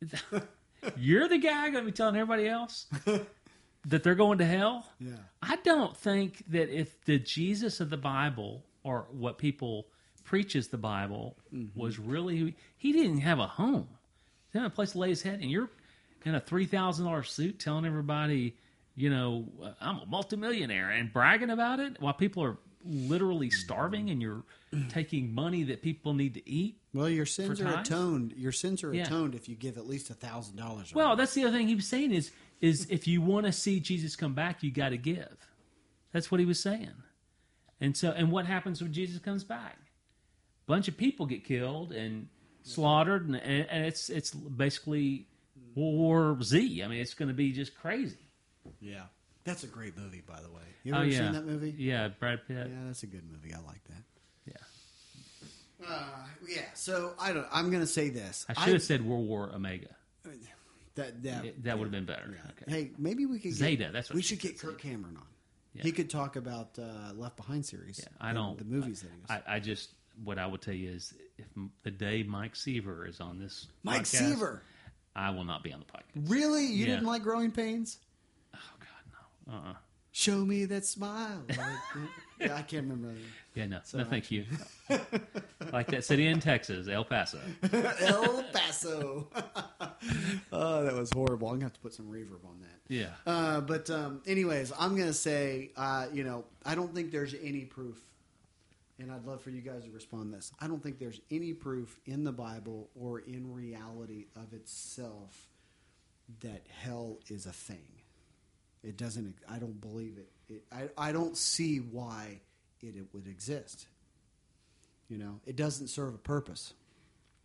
[0.96, 2.86] you're the guy going to be telling everybody else
[3.86, 4.86] that they're going to hell.
[5.00, 5.12] Yeah.
[5.42, 9.88] I don't think that if the Jesus of the Bible or what people
[10.28, 11.36] preaches the Bible
[11.74, 13.88] was really he didn't have a home.
[14.52, 15.70] He didn't have a place to lay his head, and you're
[16.26, 18.54] in a three thousand dollar suit telling everybody,
[18.94, 24.10] you know, uh, I'm a multimillionaire and bragging about it while people are literally starving,
[24.10, 24.42] and you're
[24.90, 26.76] taking money that people need to eat.
[26.92, 28.34] Well, your sins are atoned.
[28.36, 29.06] Your sins are Yeah.
[29.06, 30.94] atoned if you give at least a thousand dollars.
[30.94, 33.80] Well, that's the other thing he was saying is is if you want to see
[33.80, 35.36] Jesus come back, you got to give.
[36.12, 36.92] That's what he was saying.
[37.80, 39.78] And so, and what happens when Jesus comes back?
[40.68, 42.28] Bunch of people get killed and
[42.62, 45.26] slaughtered, and, and it's it's basically
[45.74, 46.82] World War Z.
[46.82, 48.18] I mean, it's going to be just crazy.
[48.80, 49.02] Yeah,
[49.44, 50.62] that's a great movie, by the way.
[50.84, 51.74] You ever oh yeah, seen that movie?
[51.76, 52.68] Yeah, Brad Pitt.
[52.70, 53.52] Yeah, that's a good movie.
[53.54, 54.04] I like that.
[54.46, 56.04] Yeah, Uh,
[56.48, 56.62] yeah.
[56.74, 57.46] So I don't.
[57.50, 58.44] I'm going to say this.
[58.48, 59.88] I should have said World War Omega.
[60.94, 61.22] that.
[61.22, 62.30] That, It- that would have been better.
[62.34, 62.50] yeah.
[62.62, 62.70] Okay.
[62.70, 65.22] Hey, maybe we could Zeta, Get, that's what we should get Kirk Cameron on.
[65.74, 65.82] Yeah.
[65.84, 68.00] He could talk about uh, Left Behind series.
[68.02, 68.58] Yeah, I don't.
[68.58, 69.30] the movies that he was.
[69.30, 69.90] I, I just
[70.24, 71.46] what I would tell you is if
[71.82, 74.62] the day Mike Seaver is on this, Mike podcast, Seaver.
[75.16, 76.30] I will not be on the podcast.
[76.30, 76.64] Really?
[76.66, 76.94] You Yeah.
[76.94, 77.98] didn't like Growing Pains?
[78.54, 79.12] Oh God,
[79.46, 79.52] no.
[79.54, 79.70] Uh.
[79.70, 79.74] uh
[80.10, 81.44] Show me that smile.
[82.40, 83.14] yeah, I can't remember.
[83.54, 83.78] Yeah, no.
[83.84, 84.46] So no, thank you.
[85.72, 87.38] like that city in Texas, El Paso.
[88.00, 89.28] El Paso.
[90.52, 91.48] oh, that was horrible.
[91.48, 92.92] I'm gonna have to put some reverb on that.
[92.92, 93.10] Yeah.
[93.26, 97.64] Uh, but um, anyways, I'm gonna say, uh, you know, I don't think there's any
[97.64, 97.98] proof,
[98.98, 100.52] and I'd love for you guys to respond to this.
[100.60, 105.48] I don't think there's any proof in the Bible or in reality of itself
[106.40, 107.88] that hell is a thing.
[108.82, 109.36] It doesn't.
[109.48, 110.30] I don't believe it.
[110.48, 112.40] it I, I don't see why
[112.80, 113.86] it, it would exist.
[115.08, 116.74] You know, it doesn't serve a purpose.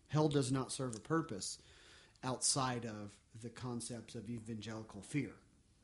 [0.08, 1.58] Hell does not serve a purpose
[2.24, 3.12] outside of
[3.42, 5.32] the concepts of evangelical fear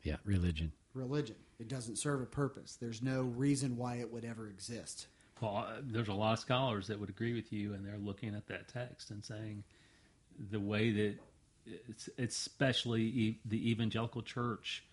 [0.03, 0.71] Yeah, religion.
[0.93, 1.35] religion.
[1.59, 2.77] It doesn't serve a purpose.
[2.79, 5.07] There's no reason why it would ever exist.
[5.41, 8.47] Well, there's a lot of scholars that would agree with you, and they're looking at
[8.47, 9.63] that text and saying
[10.51, 11.15] the way that
[11.87, 14.83] it's, especially e- the evangelical church,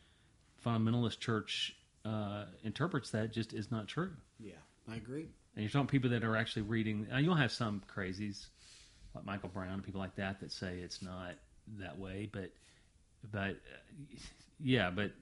[0.64, 4.12] fundamentalist church, uh, interprets that just is not true.
[4.38, 4.52] Yeah,
[4.90, 5.28] I agree.
[5.54, 7.06] And you're talking people that are actually reading.
[7.10, 8.46] Now you'll have some crazies
[9.14, 11.34] like Michael Brown and people like that that say it's not
[11.78, 12.50] that way, but
[13.32, 14.16] but uh,
[14.60, 15.12] yeah, but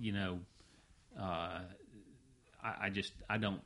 [0.00, 0.38] you know,
[1.18, 1.60] uh,
[2.62, 3.60] I, I just I don't.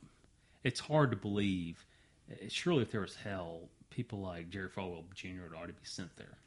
[0.67, 1.85] It's hard to believe.
[2.29, 5.43] Uh, Surely, if there was hell, people like Jerry Falwell Jr.
[5.43, 6.37] would already be sent there.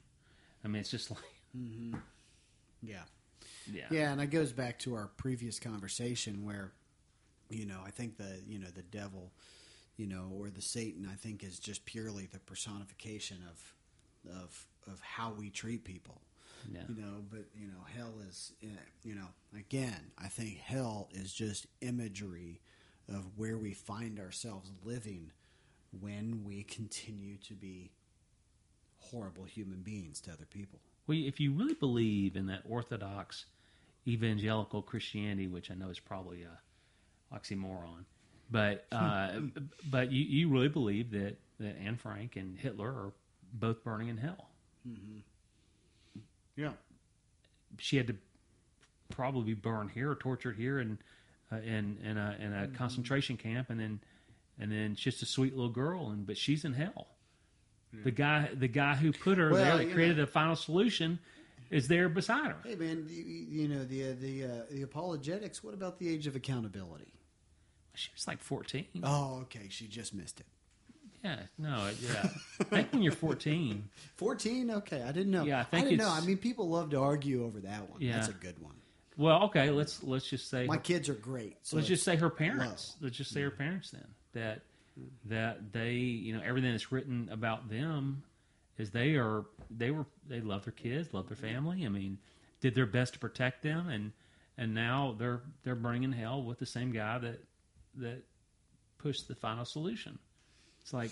[0.62, 1.20] I mean, it's just like
[2.82, 3.02] Yeah.
[3.70, 6.72] yeah, Yeah, and it goes back to our previous conversation where,
[7.48, 9.32] you know, I think the you know the devil,
[9.96, 15.00] you know, or the Satan, I think is just purely the personification of of of
[15.00, 16.20] how we treat people.
[16.70, 16.82] Yeah.
[16.88, 18.66] You know, but you know, hell is eh,
[19.02, 19.28] you know,
[19.58, 22.60] again, I think hell is just imagery
[23.10, 25.32] of where we find ourselves living
[26.00, 27.90] when we continue to be
[28.98, 30.78] horrible human beings to other people.
[31.06, 33.46] Well, if you really believe in that orthodox
[34.06, 38.04] evangelical Christianity, which I know is probably a oxymoron,
[38.50, 39.32] but uh,
[39.90, 43.12] but you, you really believe that, that Anne Frank and Hitler are
[43.52, 44.50] both burning in hell.
[46.56, 46.72] Yeah.
[47.78, 48.14] She had to
[49.10, 50.98] probably be burned here or tortured here and
[51.52, 54.00] uh, in in a, in a concentration camp, and then
[54.58, 57.08] and then she's just a sweet little girl, and but she's in hell.
[58.04, 60.22] The guy the guy who put her Well, there that created know.
[60.22, 61.18] a final solution
[61.70, 62.56] is there beside her.
[62.64, 65.64] Hey man, you, you know the uh, the uh, the apologetics.
[65.64, 67.12] What about the age of accountability?
[67.94, 68.86] She was like 14.
[69.02, 70.46] Oh, okay, she just missed it.
[71.24, 72.30] Yeah, no, yeah.
[72.60, 74.70] I think when you're 14, Fourteen.
[74.70, 75.44] Okay, I didn't know.
[75.44, 76.08] Yeah, I think didn't know.
[76.08, 78.00] I mean, people love to argue over that one.
[78.00, 78.14] Yeah.
[78.14, 78.74] That's a good one.
[79.16, 81.56] Well, okay, let's let's just say My kids are great.
[81.62, 82.96] So let's just say her parents.
[83.00, 84.62] Let's just say her parents then that
[85.26, 88.22] that they, you know, everything that's written about them
[88.78, 91.84] is they are they were they love their kids, love their family.
[91.84, 92.18] I mean,
[92.60, 94.12] did their best to protect them, and
[94.56, 97.40] and now they're they're burning in hell with the same guy that
[97.96, 98.22] that
[98.98, 100.18] pushed the final solution.
[100.82, 101.10] It's like,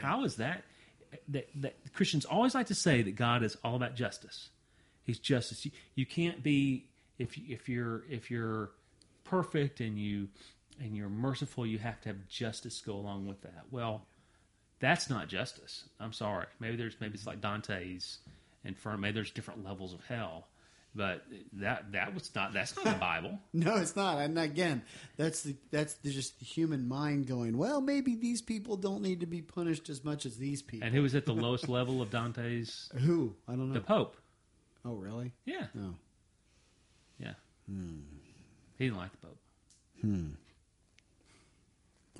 [0.00, 0.62] how is that?
[1.28, 4.50] That, that Christians always like to say that God is all about justice.
[5.02, 5.64] He's justice.
[5.64, 6.86] You, you can't be
[7.20, 8.70] if if you're if you're
[9.24, 10.28] perfect and you
[10.80, 13.64] and you're merciful, you have to have justice go along with that.
[13.70, 14.06] Well,
[14.80, 15.84] that's not justice.
[16.00, 16.46] I'm sorry.
[16.58, 18.18] Maybe there's maybe it's like Dante's
[18.64, 18.96] Inferno.
[18.96, 20.48] Maybe there's different levels of hell,
[20.94, 23.38] but that that was not that's not the Bible.
[23.52, 24.18] No, it's not.
[24.18, 24.82] And again,
[25.18, 27.58] that's the that's the, just the human mind going.
[27.58, 30.86] Well, maybe these people don't need to be punished as much as these people.
[30.86, 32.90] And who was at the lowest level of Dante's?
[32.98, 33.34] who?
[33.46, 33.74] I don't know.
[33.74, 34.16] The Pope.
[34.86, 35.32] oh, really?
[35.44, 35.94] Yeah, No.
[37.70, 38.00] Yeah.
[38.78, 39.38] He didn't like the Pope.
[40.00, 40.28] Hmm.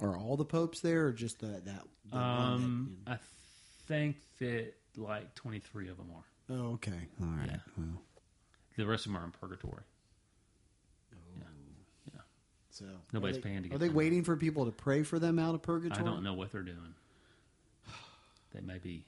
[0.00, 1.82] Are all the popes there, or just the, that?
[2.10, 3.18] one Um, that, I
[3.86, 6.54] think that like 23 of them are.
[6.54, 6.92] Oh, okay.
[7.20, 7.50] All right.
[7.50, 7.56] Yeah.
[7.76, 8.02] Well,
[8.76, 9.82] The rest of them are in purgatory.
[11.12, 11.42] Oh.
[12.14, 12.20] Yeah.
[12.70, 15.54] So Nobody's they, paying to Are they waiting for people to pray for them out
[15.54, 16.00] of purgatory?
[16.00, 16.94] I don't know what they're doing.
[18.54, 19.04] They may be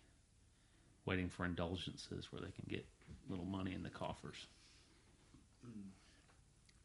[1.04, 2.86] waiting for indulgences where they can get
[3.28, 4.46] little money in the coffers.
[5.64, 5.88] Hmm.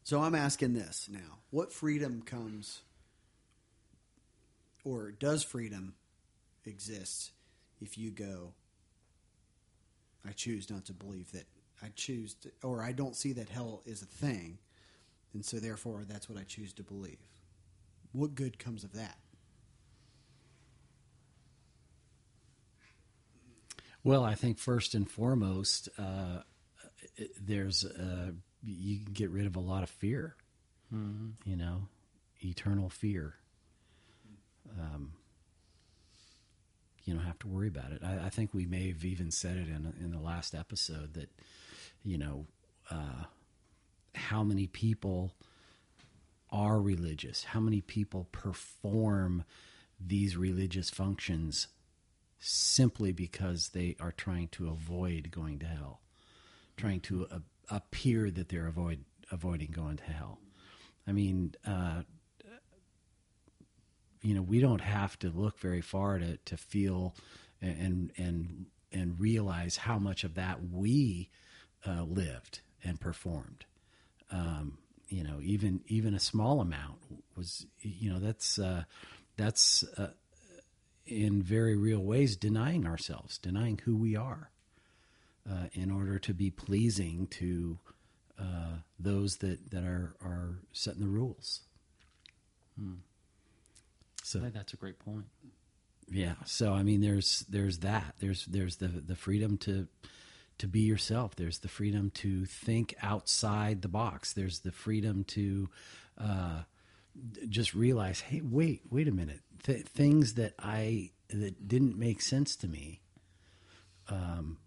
[0.08, 2.80] So I'm asking this now: What freedom comes,
[4.82, 5.96] or does freedom
[6.64, 7.32] exist
[7.78, 8.54] if you go?
[10.26, 11.44] I choose not to believe that.
[11.82, 14.56] I choose, to, or I don't see that hell is a thing,
[15.34, 17.18] and so therefore that's what I choose to believe.
[18.12, 19.18] What good comes of that?
[24.02, 26.38] Well, I think first and foremost, uh,
[27.38, 27.84] there's
[28.62, 30.36] you can get rid of a lot of fear.
[31.44, 31.88] You know,
[32.40, 33.34] eternal fear.
[34.78, 35.12] Um,
[37.04, 38.02] you don't have to worry about it.
[38.04, 41.30] I, I think we may have even said it in in the last episode that
[42.04, 42.46] you know
[42.90, 43.24] uh,
[44.14, 45.34] how many people
[46.50, 49.44] are religious, how many people perform
[50.00, 51.68] these religious functions
[52.38, 56.00] simply because they are trying to avoid going to hell,
[56.76, 57.38] trying to uh,
[57.70, 60.38] appear that they're avoid avoiding going to hell.
[61.06, 62.02] I mean, uh,
[64.22, 67.14] you know, we don't have to look very far to to feel
[67.60, 71.30] and and and realize how much of that we
[71.86, 73.64] uh, lived and performed.
[74.30, 76.98] Um, you know, even even a small amount
[77.36, 78.84] was, you know, that's uh,
[79.36, 80.10] that's uh,
[81.06, 84.50] in very real ways denying ourselves, denying who we are,
[85.50, 87.78] uh, in order to be pleasing to
[88.38, 91.60] uh, those that, that are, are setting the rules.
[92.78, 92.82] I
[94.22, 95.24] So that's a great point.
[96.10, 98.14] yeah, so I mean, there's there's that.
[98.20, 99.88] There's there's the the freedom to
[100.58, 101.34] to be yourself.
[101.36, 104.32] There's the freedom to think outside the box.
[104.32, 105.68] There's the freedom to
[106.18, 106.62] uh,
[107.48, 109.40] just realize, hey, wait, wait a minute.
[109.62, 113.00] Th- things that I that didn't make sense to me
[114.08, 114.58] um,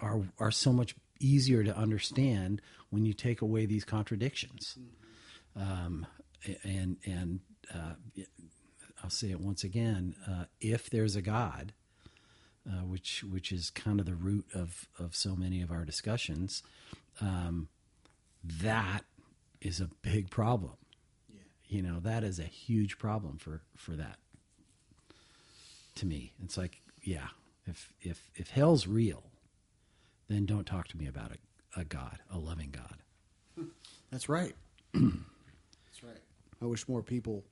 [0.00, 4.78] are are so much easier to understand when you take away these contradictions.
[5.56, 6.06] Um,
[6.64, 7.40] and and
[7.72, 7.94] uh,
[9.02, 11.72] I'll say it once again: uh, if there's a God,
[12.68, 16.62] uh, which which is kind of the root of of so many of our discussions,
[17.20, 17.68] um,
[18.44, 19.04] that
[19.60, 20.76] is a big problem.
[21.66, 24.18] You know, that is a huge problem for for that.
[25.96, 27.28] To me, it's like, yeah,
[27.66, 29.29] if if if hell's real,
[30.30, 33.66] then don't talk to me about a, a God, a loving God.
[34.10, 34.54] That's right.
[34.94, 36.20] That's right.
[36.62, 37.44] I wish more people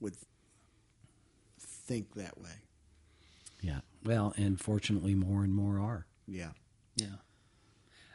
[0.00, 0.14] would
[1.58, 2.50] think that way.
[3.62, 3.80] Yeah.
[4.04, 6.06] Well, and fortunately, more and more are.
[6.26, 6.50] Yeah.
[6.96, 7.06] Yeah,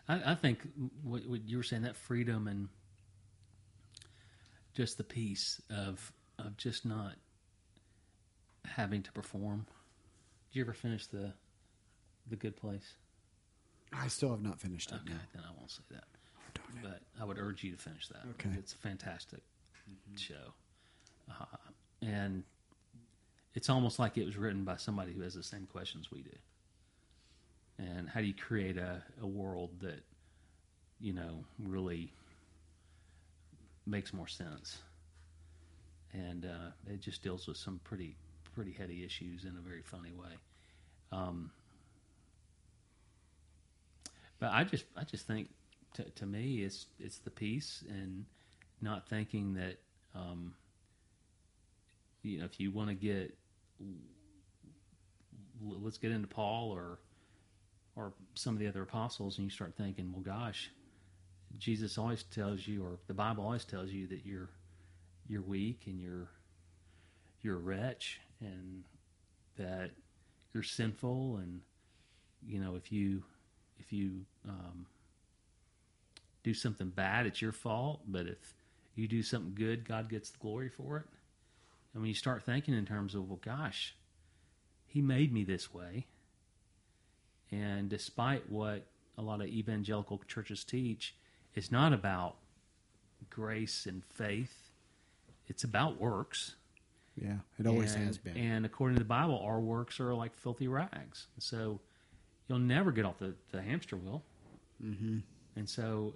[0.08, 0.60] I, I think
[1.04, 2.70] what, what you were saying that freedom and
[4.76, 7.14] just the peace of of just not
[8.66, 9.66] having to perform.
[10.52, 11.34] Did you ever finish the
[12.30, 12.96] the Good Place?
[13.98, 14.96] I still have not finished it.
[14.96, 15.20] Okay, No.
[15.34, 16.04] then I won't say that.
[16.54, 16.84] Darn it.
[16.84, 18.24] But I would urge you to finish that.
[18.32, 18.50] Okay.
[18.58, 19.42] it's a fantastic
[20.18, 20.54] show,
[21.30, 21.46] uh,
[22.02, 22.44] and
[23.54, 26.30] it's almost like it was written by somebody who has the same questions we do.
[27.78, 30.02] And how do you create a, a world that
[31.00, 32.12] you know really
[33.86, 34.80] makes more sense?
[36.14, 38.16] And uh, it just deals with some pretty
[38.54, 40.32] pretty heady issues in a very funny way.
[41.12, 41.52] Um,
[44.46, 45.50] but I just I just think
[45.96, 48.26] to, to me it's it's the peace and
[48.80, 49.78] not thinking that
[50.14, 50.54] um,
[52.22, 53.36] you know if you want to get
[55.64, 57.00] let's get into Paul or
[57.96, 60.70] or some of the other apostles and you start thinking well gosh
[61.58, 64.50] Jesus always tells you or the Bible always tells you that you're
[65.28, 66.30] you're weak and you're
[67.42, 68.84] you're a wretch and
[69.58, 69.90] that
[70.54, 71.62] you're sinful and
[72.46, 73.24] you know if you
[73.80, 74.86] if you um,
[76.44, 78.54] do something bad it's your fault but if
[78.96, 81.06] you do something good god gets the glory for it
[81.94, 83.96] and when you start thinking in terms of well gosh
[84.86, 86.06] he made me this way
[87.52, 88.86] and despite what
[89.18, 91.16] a lot of evangelical churches teach
[91.54, 92.36] it's not about
[93.30, 94.70] grace and faith
[95.48, 96.56] it's about works
[97.16, 97.38] Yeah.
[97.60, 98.36] It always and, has been.
[98.36, 101.28] And according to the Bible, our works are like filthy rags.
[101.40, 101.80] So
[102.48, 104.24] you'll never get off the, the hamster wheel.
[104.84, 105.20] Mm-hmm.
[105.56, 106.14] And so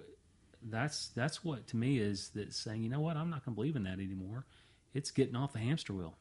[0.68, 3.56] that's that's what to me is that saying, you know what, I'm not going to
[3.56, 4.44] believe in that anymore.
[4.92, 6.14] It's getting off the hamster wheel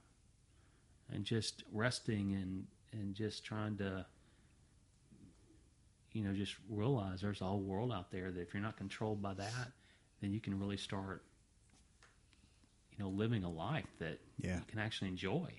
[1.12, 4.06] and just resting and and just trying to
[6.14, 9.22] you know just realize there's a whole world out there that if you're not controlled
[9.22, 9.72] by that
[10.22, 11.24] then you can really start
[12.92, 14.56] you know living a life that Yeah.
[14.58, 15.50] you can actually enjoy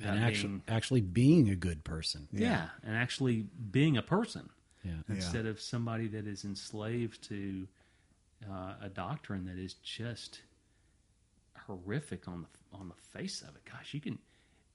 [0.00, 2.28] And actually, being- actually being a good person.
[2.32, 2.68] yeah.
[2.82, 4.48] and actually being a person
[4.84, 5.02] Yeah.
[5.08, 7.68] instead of somebody that is enslaved to
[8.50, 10.42] uh, a doctrine that is just
[11.66, 13.62] horrific on the on the face of it.
[13.70, 14.18] Gosh, you can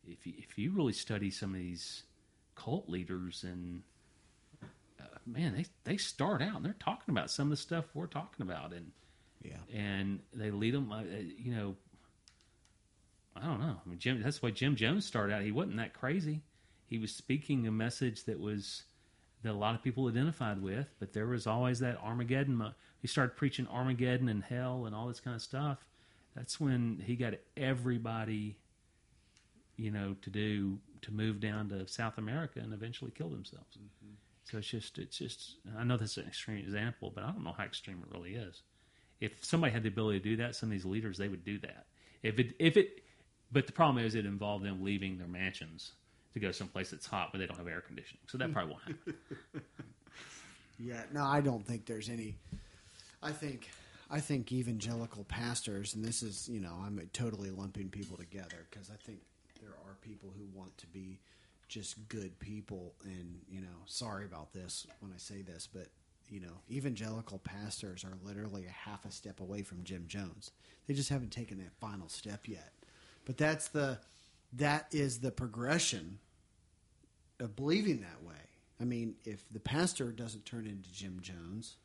[0.08, 2.04] if you, if you really study some of these
[2.56, 3.82] cult leaders and
[5.00, 8.06] uh, man, they they start out and they're talking about some of the stuff we're
[8.08, 8.92] talking about, and
[9.44, 9.58] Yeah.
[9.74, 10.92] and they lead them.
[10.92, 11.02] Uh,
[11.38, 11.76] you know,
[13.42, 13.78] I don't know.
[13.86, 14.22] I mean, Jim.
[14.22, 15.44] That's why Jim Jones started out.
[15.44, 16.42] He wasn't that crazy.
[16.88, 18.84] He was speaking a message that was
[19.44, 22.74] that a lot of people identified with, but there was always that Armageddon.
[23.02, 25.78] He started preaching Armageddon and hell and all this kind of stuff.
[26.36, 28.58] That's when he got everybody,
[29.76, 33.78] you know, to do to move down to South America and eventually kill themselves.
[33.78, 34.14] Mm-hmm.
[34.46, 35.56] So it's just, it's just.
[35.78, 38.62] I know that's an extreme example, but I don't know how extreme it really is.
[39.20, 41.60] If somebody had the ability to do that, some of these leaders they would do
[41.60, 41.88] that.
[42.24, 43.04] If it, if it,
[43.52, 45.94] but the problem is it involved them leaving their mansions
[46.34, 48.22] to go someplace that's hot, but they don't have air conditioning.
[48.28, 49.14] So that probably won't happen.
[50.80, 52.36] Yeah, no, I don't think there's any.
[53.24, 53.68] I think,
[54.12, 58.92] I think evangelical pastors, and this is, you know, I'm totally lumping people together because
[58.92, 59.20] I think
[59.60, 61.20] there are people who want to be
[61.68, 65.88] just good people, and you know, sorry about this when I say this, but
[66.30, 70.52] you know, evangelical pastors are literally a half a step away from Jim Jones.
[70.86, 72.74] They just haven't taken that final step yet.
[73.28, 74.00] But that's the,
[74.54, 76.18] that is the progression
[77.42, 78.36] of believing that way.
[78.80, 81.76] I mean, if the pastor doesn't turn into Jim Jones,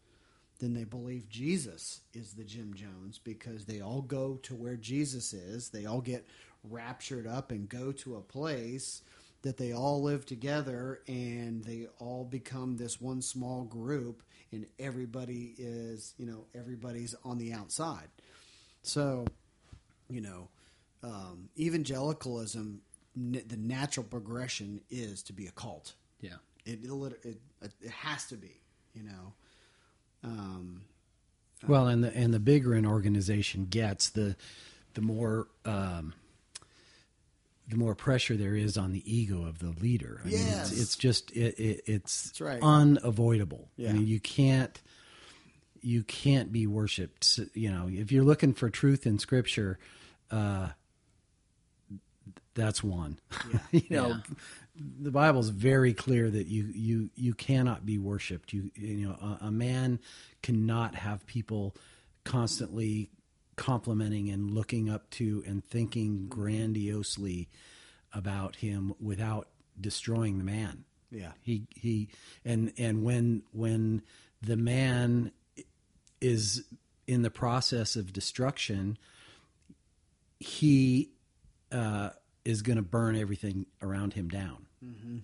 [0.61, 5.32] then they believe Jesus is the Jim Jones because they all go to where Jesus
[5.32, 5.70] is.
[5.70, 6.24] They all get
[6.62, 9.03] raptured up and go to a place
[9.43, 14.22] that they all live together and they all become this one small group
[14.53, 18.07] and everybody is, you know, everybody's on the outside.
[18.84, 19.26] So,
[20.09, 20.47] you know,
[21.03, 22.80] um, evangelicalism,
[23.16, 25.94] n- the natural progression is to be a cult.
[26.20, 26.36] Yeah.
[26.64, 28.61] It it, it, it has to be,
[28.94, 29.32] you know.
[30.24, 30.82] Um,
[31.66, 34.36] Well, and the and the bigger an organization gets, the
[34.94, 36.14] the more um,
[37.68, 40.20] the more pressure there is on the ego of the leader.
[40.24, 42.61] I mean, it's, it's just it, it, it's right.
[42.62, 43.68] unavoidable.
[43.76, 43.90] Yeah.
[43.90, 44.80] I mean, you can't
[45.80, 47.40] you can't be worshipped.
[47.55, 49.78] You know, if you're looking for truth in Scripture,
[50.30, 50.68] uh,
[52.54, 53.18] that's one.
[53.70, 54.20] you know, Yeah.
[55.00, 58.52] the Bible's very clear that you you you cannot be worshipped.
[58.52, 60.00] You you know, a, a man
[60.42, 61.74] cannot have people
[62.24, 63.10] constantly
[63.56, 67.48] complimenting and looking up to and thinking grandiosely
[68.14, 69.48] about him without
[69.80, 70.84] destroying the man.
[71.10, 72.08] yeah, He he
[72.44, 74.02] and and when when
[74.40, 75.32] the man
[76.20, 76.64] is
[77.06, 78.96] in the process of destruction,
[80.38, 81.10] he
[81.72, 82.10] uh,
[82.44, 85.18] is going to burn everything around him down, mm-hmm.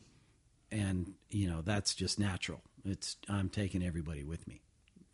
[0.70, 2.62] and you know that's just natural.
[2.84, 4.60] It's I'm taking everybody with me.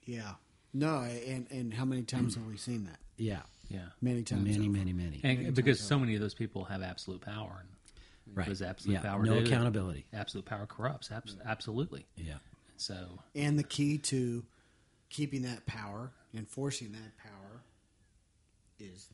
[0.04, 0.34] yeah.
[0.76, 2.38] No, and and how many times mm.
[2.40, 2.98] have we seen that?
[3.16, 3.86] Yeah, Yeah.
[4.00, 4.42] Many times.
[4.44, 4.76] many, over.
[4.76, 5.20] many, many.
[5.22, 7.60] And because so many of those people have absolute power.
[7.60, 8.46] And right.
[8.46, 9.02] What does absolute yeah.
[9.02, 9.46] power no do?
[9.46, 10.06] accountability.
[10.12, 11.10] Absolute power corrupts.
[11.12, 11.46] Abs- mm.
[11.46, 12.06] absolutely.
[12.16, 12.34] Yeah.
[12.76, 14.44] So, And the key to
[15.10, 17.62] keeping that power, enforcing that power,
[18.80, 19.08] is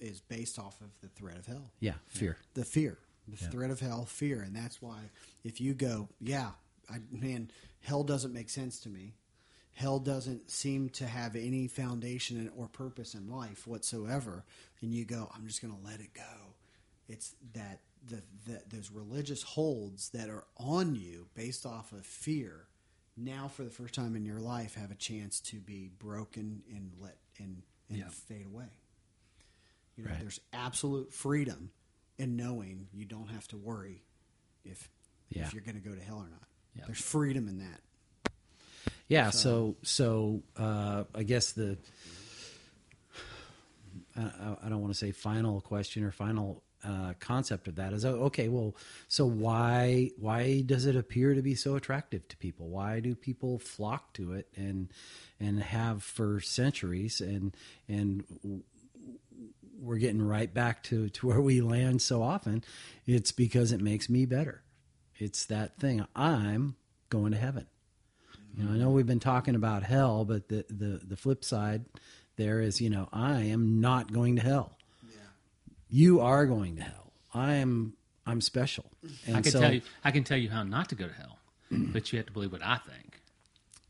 [0.00, 1.70] is based off of the threat of hell.
[1.80, 1.94] Yeah.
[2.08, 2.36] Fear.
[2.54, 2.98] the fear,
[3.28, 4.98] the threat of hell, fear, and that's why
[5.44, 6.50] if you go, yeah,
[6.90, 7.50] I, man,
[7.80, 9.14] hell doesn't make sense to me.
[9.72, 14.44] Hell doesn't seem to have any foundation or purpose in life whatsoever,
[14.82, 16.54] and you go, I'm just going to let it go.
[17.08, 22.66] It's that the, the those religious holds that are on you based off of fear.
[23.16, 26.90] Now, for the first time in your life, have a chance to be broken and
[27.00, 28.08] let and, and Yeah.
[28.08, 28.66] fade away.
[29.96, 30.20] You know, Right.
[30.20, 31.70] there's absolute freedom
[32.18, 34.02] in knowing you don't have to worry
[34.64, 34.88] if
[35.30, 35.46] Yeah.
[35.46, 36.46] if you're going to go to hell or not.
[36.74, 36.84] Yeah.
[36.86, 38.32] There's freedom in that.
[39.08, 39.30] Yeah.
[39.30, 41.76] So, so uh, I guess the
[44.16, 47.92] I, I- I don't want to say final question or final uh, concept of that
[47.92, 48.48] is oh, okay.
[48.48, 48.74] Well,
[49.08, 52.68] so why why does it appear to be so attractive to people?
[52.68, 54.88] Why do people flock to it and
[55.38, 57.54] and have for centuries and
[57.86, 58.62] and
[59.80, 62.62] we're getting right back to, to where we land so often.
[63.06, 64.62] It's because it makes me better.
[65.18, 66.06] It's that thing.
[66.14, 66.76] I'm
[67.08, 67.66] going to heaven.
[68.56, 71.84] You know, I know we've been talking about hell, but the, the, the flip side
[72.36, 74.76] there is, you know, I am not going to hell.
[75.08, 75.16] Yeah.
[75.88, 77.12] You are going to hell.
[77.32, 77.94] I am
[78.26, 78.86] I'm special.
[79.26, 81.12] And I can so, tell you, I can tell you how not to go to
[81.14, 81.38] hell,
[81.70, 83.20] but you have to believe what I think.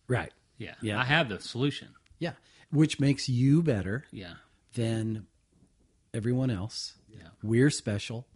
[0.08, 0.32] right.
[0.58, 0.74] Yeah.
[0.82, 1.00] Yeah.
[1.00, 1.88] I have the solution.
[2.18, 2.32] Yeah.
[2.70, 4.34] Which makes you better Yeah.
[4.74, 5.26] than
[6.14, 6.94] everyone else.
[7.08, 7.28] Yeah.
[7.42, 8.26] We're special,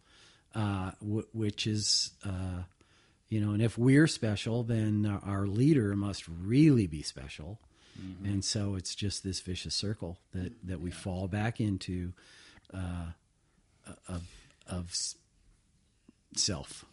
[0.55, 2.62] uh, w- which is, uh,
[3.29, 7.59] you know, and if we're special, then our leader must really be special.
[8.25, 12.12] And so it's just this vicious circle that, that we fall back into
[12.72, 13.12] uh,
[14.09, 14.25] of,
[14.66, 14.93] of
[16.37, 16.85] self.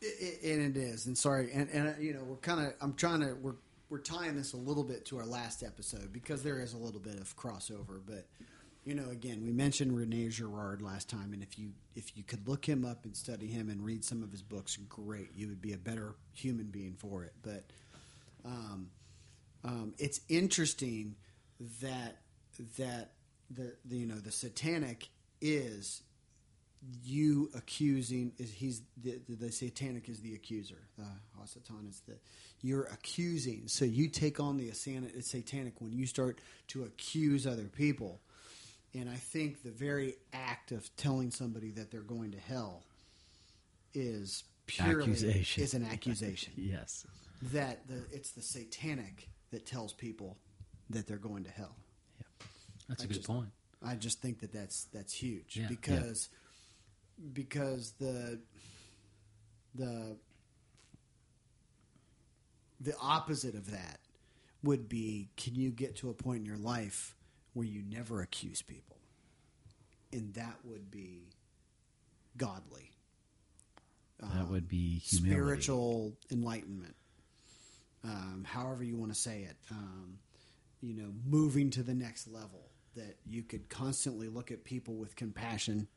[0.00, 2.74] It, it, and it is, and sorry, and and uh, you know we're kind of
[2.80, 3.54] I'm trying to we're
[3.88, 7.00] we're tying this a little bit to our last episode because there is a little
[7.00, 8.26] bit of crossover, but
[8.86, 12.48] you know again we mentioned Rene Girard last time, and if you if you could
[12.48, 15.60] look him up and study him and read some of his books, great, you would
[15.60, 17.32] be a better human being for it.
[17.42, 17.64] But
[18.44, 18.90] um,
[19.64, 21.16] um, it's interesting
[21.82, 22.18] that
[22.78, 23.10] that
[23.50, 25.08] the, the you know the satanic
[25.40, 26.02] is
[27.04, 30.86] you accusing is he's the, the, the satanic is the accuser.
[30.96, 31.04] The
[31.40, 32.14] hasatan is the
[32.62, 33.64] you're accusing.
[33.66, 38.20] So you take on the satanic when you start to accuse other people
[38.96, 42.82] and i think the very act of telling somebody that they're going to hell
[43.94, 45.62] is purely Accusation.
[45.62, 47.06] is an accusation Yes.
[47.52, 50.36] that the, it's the satanic that tells people
[50.90, 51.76] that they're going to hell
[52.88, 53.48] That's a I good just- point.
[53.84, 55.66] I just think that that's that's huge Yeah.
[55.68, 56.28] because
[57.32, 58.40] because the
[59.74, 60.16] the
[62.80, 64.00] the opposite of that
[64.62, 67.14] would be can you get to a point in your life
[67.56, 68.98] where you never accuse people
[70.12, 71.22] and that would be
[72.36, 72.90] godly
[74.20, 75.30] That would be humility.
[75.40, 76.94] spiritual enlightenment,
[78.04, 79.56] um, however you want to say it.
[79.70, 80.18] Um,
[80.82, 85.16] you know, moving to the next level that you could constantly look at people with
[85.16, 85.88] compassion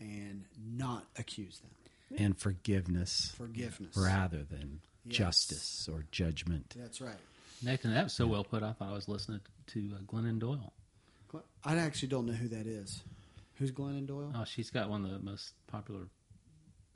[0.00, 1.70] and not accuse them.
[2.18, 3.94] and forgiveness Forgiveness.
[3.96, 5.16] rather than Yes.
[5.16, 6.74] justice or judgment.
[6.78, 7.18] That's right.
[7.62, 8.62] Nathan, that was so well put.
[8.62, 10.72] I thought I was listening to uh, Glennon Doyle.
[11.64, 13.02] I actually don't know who that is.
[13.54, 14.32] Who's Glennon Doyle?
[14.34, 16.08] Oh, she's got one of the most popular.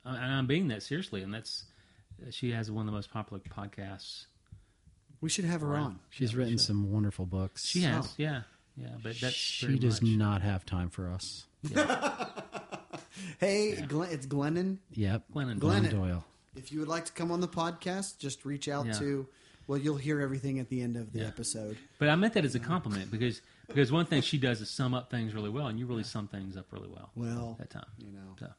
[0.05, 1.63] I- And I'm being that seriously, and that's
[2.31, 4.25] she has one of the most popular podcasts.
[5.21, 5.79] We should have her Right.
[5.81, 5.99] on.
[6.09, 7.65] She's Yeah, written some wonderful books.
[7.65, 8.13] She has, Oh.
[8.17, 8.41] yeah,
[8.75, 11.45] yeah, but that's she does much- not have time for us.
[13.39, 14.77] Hey, Glenn, it's Glennon.
[14.93, 15.23] Yep.
[15.33, 15.91] Glennon Glenn Glennon.
[15.91, 16.25] Doyle.
[16.55, 18.93] If you would like to come on the podcast, just reach out Yeah.
[18.93, 19.27] to.
[19.67, 21.25] Well, you'll hear everything at the end of the Yeah.
[21.27, 21.77] episode.
[21.99, 24.93] But I meant that as a compliment because because one thing she does is sum
[24.93, 27.11] up things really well, and you really sum things up really well.
[27.15, 27.85] Well, that time.
[27.97, 28.35] you know.
[28.39, 28.49] So,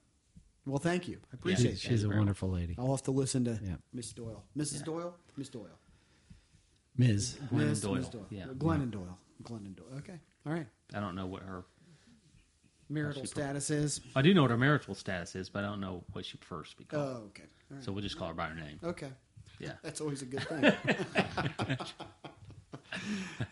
[0.66, 1.18] Well, thank you.
[1.32, 1.88] I appreciate She's, that.
[1.88, 2.74] she's a very wonderful lady.
[2.78, 3.76] I'll have to listen to Yeah.
[3.94, 4.44] Miss Doyle.
[4.54, 4.80] Mrs.
[4.80, 4.84] Yeah.
[4.84, 5.16] Doyle?
[5.36, 5.78] Miss Doyle.
[6.96, 7.38] Ms.
[7.50, 7.94] Glennon Miss- Doyle.
[7.94, 8.46] Miss Yeah.
[8.48, 9.18] Glennon Doyle.
[9.42, 9.86] Glennon Doyle.
[9.98, 10.20] Okay.
[10.44, 10.66] All right.
[10.92, 11.64] I don't know what her.
[12.90, 14.00] Marital Actually, status is?
[14.16, 16.70] I do know what her marital status is, but I don't know what she prefers
[16.70, 17.02] to be called.
[17.08, 17.44] Oh, okay.
[17.70, 17.84] All right.
[17.84, 18.78] So we'll just call her by her name.
[18.82, 19.10] okay.
[19.58, 19.72] Yeah.
[19.82, 20.64] That's always a good thing.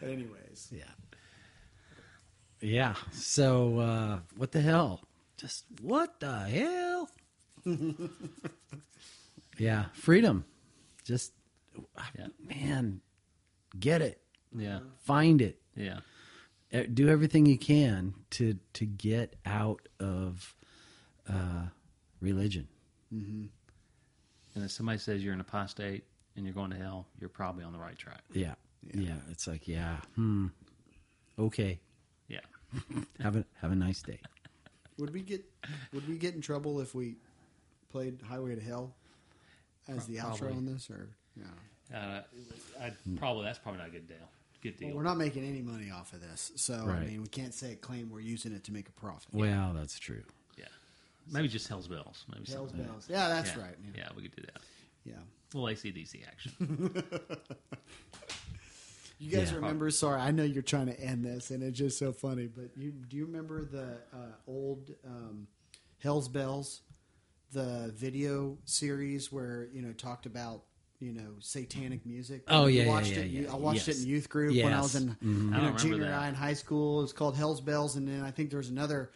[0.02, 0.68] Anyways.
[0.72, 0.84] Yeah.
[2.60, 2.94] Yeah.
[3.12, 5.02] So, uh, what the hell?
[5.36, 7.10] Just what the hell?
[9.58, 9.86] yeah.
[9.92, 10.44] Freedom.
[11.04, 11.32] Just,
[12.18, 12.28] Yeah.
[12.48, 13.00] man,
[13.78, 14.20] get it.
[14.56, 14.80] Yeah.
[15.04, 15.58] Find it.
[15.74, 16.00] Yeah.
[16.92, 20.54] Do everything you can to to get out of
[21.28, 21.66] uh,
[22.20, 22.68] religion.
[24.56, 26.04] And if somebody says you're an apostate
[26.34, 28.22] and you're going to hell, you're probably on the right track.
[28.32, 28.54] Yeah.
[28.94, 29.16] Yeah.
[29.30, 29.98] It's like, yeah.
[30.14, 30.46] Hmm.
[31.38, 31.78] Okay.
[32.26, 32.40] Yeah.
[33.20, 34.18] Have a have a nice day.
[34.98, 35.44] Would we get
[35.92, 37.16] would we get in trouble if we
[37.90, 38.94] played Highway to Hell
[39.88, 40.56] as the outro Probably.
[40.56, 41.96] on this or no?
[41.96, 42.22] Uh,
[42.80, 44.16] I probably that's probably not a good deal.
[44.62, 44.88] Good deal.
[44.88, 46.50] Well, we're not making any money off of this.
[46.56, 47.06] So I Right.
[47.08, 49.28] mean we can't say claim we're using it to make a profit.
[49.32, 50.22] Well, that's true.
[51.30, 52.24] Maybe just Hell's Bells.
[52.32, 52.86] Maybe Hell's something.
[52.86, 53.06] bells.
[53.10, 53.62] Yeah, that's yeah.
[53.62, 53.74] right.
[53.84, 53.90] Yeah.
[54.02, 54.08] Yeah.
[54.16, 54.62] we could do that.
[55.04, 55.14] yeah.
[55.54, 57.04] A little ACDC action.
[59.18, 59.56] You guys Yeah.
[59.56, 59.90] remember?
[59.90, 62.48] Sorry, I know you're trying to end this, and it's just so funny.
[62.48, 65.46] But you do you remember the uh, old um,
[66.02, 66.82] Hell's Bells,
[67.52, 70.64] the video series where you know talked about
[71.00, 72.42] you know satanic music?
[72.48, 73.26] Oh, yeah, watched yeah, it.
[73.30, 73.52] Yeah.
[73.52, 73.96] I watched Yes.
[74.00, 75.02] it in youth group when I was Yes.
[75.04, 75.44] in Mhm.
[75.56, 76.12] you know, junior that.
[76.12, 76.98] high and high school.
[76.98, 79.12] It was called Hell's Bells, and then I think there was another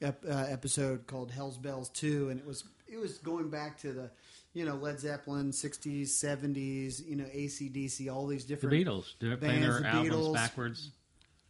[0.00, 3.92] ep- uh, episode called Hell's Bells Two, and it was it was going back to
[3.92, 4.10] the
[4.54, 9.14] you know Led Zeppelin, '60s, '70s, you know ACDC, all these The different Beatles.
[9.20, 10.34] They're playing their the albums Beatles.
[10.34, 10.90] backwards.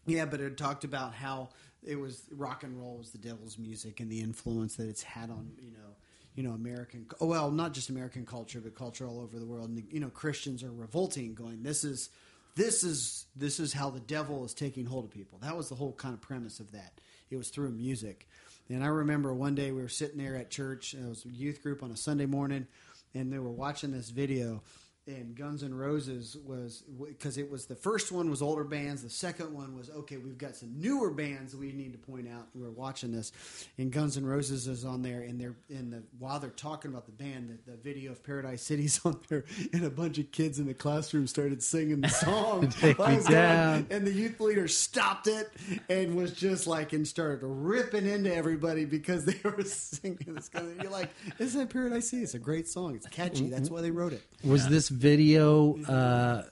[0.07, 1.51] Yeah, but it talked about how
[1.87, 5.31] it was rock and roll was the devil's music and the influence that it's had
[5.31, 5.95] on you know
[6.35, 9.69] you know American oh well not just American culture but culture all over the world
[9.69, 12.11] and you know Christians are revolting going this is
[12.57, 15.77] this is this is how the devil is taking hold of people that was the
[15.77, 17.01] whole kind of premise of that
[17.31, 18.29] it was through music.
[18.69, 21.63] And I remember one day we were sitting there at church it was a youth
[21.63, 22.67] group on a Sunday morning
[23.15, 24.63] and they were watching this video
[25.09, 29.03] and Guns N' Roses was because it was the first one was older bands.
[29.03, 30.19] The second one was okay.
[30.19, 32.49] We've got some newer bands we need to point out.
[32.55, 33.33] We're watching this,
[33.79, 37.07] and Guns N' Roses is on there, and they're in the while they're talking about
[37.07, 40.59] the band, the, the video of Paradise City's on there, and a bunch of kids
[40.59, 42.69] in the classroom started singing the song.
[42.81, 43.87] Take me it was going, down.
[43.91, 45.51] and the youth leader stopped it
[45.89, 50.51] and was just like and started ripping into everybody because they were singing this.
[50.55, 52.23] You're like, isn't that Paradise City?
[52.23, 52.95] It's a great song.
[52.95, 53.49] It's catchy.
[53.49, 54.23] That's why they wrote it.
[54.45, 56.43] Was this video uh,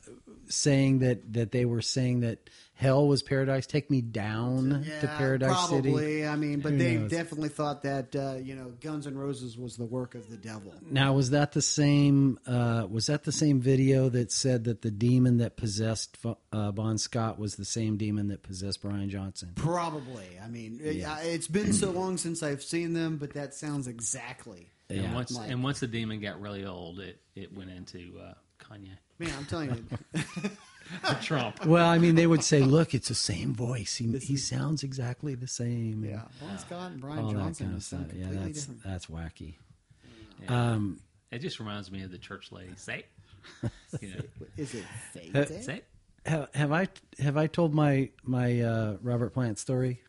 [0.49, 3.67] saying that that they were saying that hell was paradise?
[3.67, 5.93] Take me down to Paradise probably.
[5.93, 6.27] City.
[6.27, 7.11] I mean, but Who they knows?
[7.11, 10.73] definitely thought that uh, you know Guns and Roses was the work of the devil.
[10.89, 12.39] Now, was that the same?
[12.47, 16.17] Uh, was that the same video that said that the demon that possessed
[16.53, 19.53] uh, Bon Scott was the same demon that possessed Brian Johnson?
[19.57, 20.27] Probably.
[20.43, 21.15] I mean, it- Yeah.
[21.15, 24.71] I- it's been so long since I've seen them, but that sounds exactly.
[24.89, 25.15] And Yeah.
[25.15, 28.97] once Like- and once the demon got really old, it, it went into uh, Kanye,
[29.19, 30.21] Man, I'm telling you,
[31.23, 31.65] Trump.
[31.65, 33.97] Well, I mean, they would say, "Look, it's the same voice.
[33.97, 37.83] He, he sounds exactly the same." yeah, Bon Scott and Brian all that kind of
[37.83, 38.01] stuff.
[38.15, 38.83] Yeah, that's different.
[38.85, 39.55] that's wacky.
[40.43, 40.73] Yeah.
[40.73, 42.73] Um, it just reminds me of the church lady.
[42.77, 43.05] Say,
[44.01, 44.21] you know,
[44.57, 45.35] Is it fate?
[45.35, 45.83] Uh, say.
[46.25, 50.01] have, have I have I told my my uh, Robert Plant story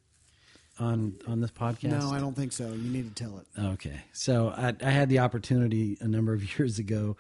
[0.79, 1.99] on on this podcast?
[1.99, 2.67] No, I don't think so.
[2.67, 3.61] You need to tell it.
[3.73, 7.17] Okay, so I, I had the opportunity a number of years ago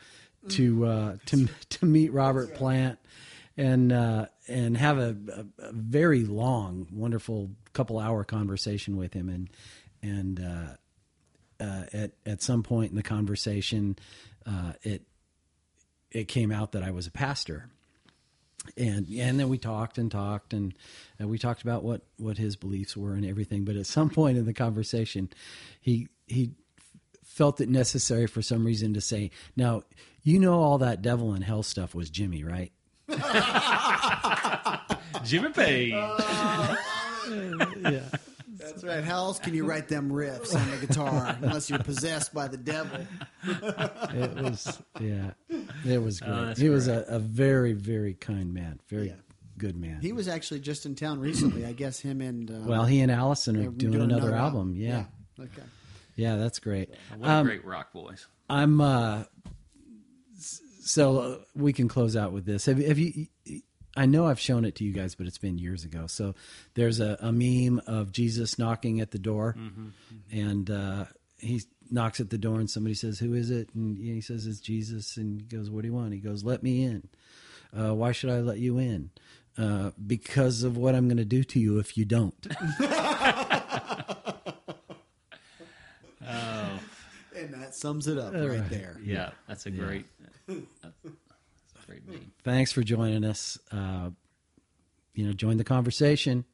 [0.49, 2.99] to uh, to to meet Robert Plant
[3.57, 5.17] and uh, and have a,
[5.59, 9.49] a, very long, wonderful couple hour conversation with him, and
[10.01, 13.97] and uh, uh, at at some point in the conversation,
[14.45, 15.01] uh, it
[16.11, 17.69] it came out that I was a pastor.
[18.75, 20.73] And and then we talked and talked and,
[21.17, 23.63] and we talked about what what his beliefs were and everything.
[23.63, 25.29] But at some point in the conversation
[25.79, 26.51] he he
[27.23, 29.83] felt it necessary for some reason to say now
[30.23, 32.71] you know all that devil and hell stuff was jimmy right
[35.23, 35.91] Jimmy Page.
[35.93, 36.75] yeah
[38.59, 39.03] That's right.
[39.03, 42.57] How else can you write them riffs on the guitar unless you're possessed by the
[42.57, 42.99] devil?
[43.45, 45.31] it was yeah
[45.85, 49.13] it was great Oh, that's he was a, a very very kind man very Yeah.
[49.57, 51.65] good man He was actually just in town recently.
[51.65, 55.05] I guess him and uh, well he and Alison are they're doing, another, album, Yeah.
[55.37, 55.45] yeah.
[55.45, 55.63] Okay.
[56.15, 58.25] yeah that's great What Um, a great rock voice.
[58.49, 59.23] I'm uh
[60.37, 62.65] s- so uh, we can close out with this.
[62.65, 63.27] Have, have you
[63.97, 66.05] I know I've shown it to you guys, but it's been years ago.
[66.05, 66.35] So
[66.75, 69.55] there's a, a meme of Jesus knocking at the door,
[70.31, 71.05] and uh,
[71.39, 74.59] he knocks at the door, and somebody says, "Who is it?" And he says, "It's
[74.59, 77.09] Jesus." And he goes, "What do you want?" He goes, "Let me in."
[77.77, 79.09] Uh, why should I let you in?
[79.57, 82.35] Uh, because of what I'm going to do to you if you don't.
[87.37, 88.69] And that sums it up All right, right.
[88.69, 88.97] there.
[89.03, 90.05] yeah, that's a great,
[90.47, 90.57] that's
[91.03, 92.31] a great name.
[92.43, 93.57] Thanks for joining us.
[93.71, 94.09] Uh,
[95.13, 96.45] you know, join the conversation.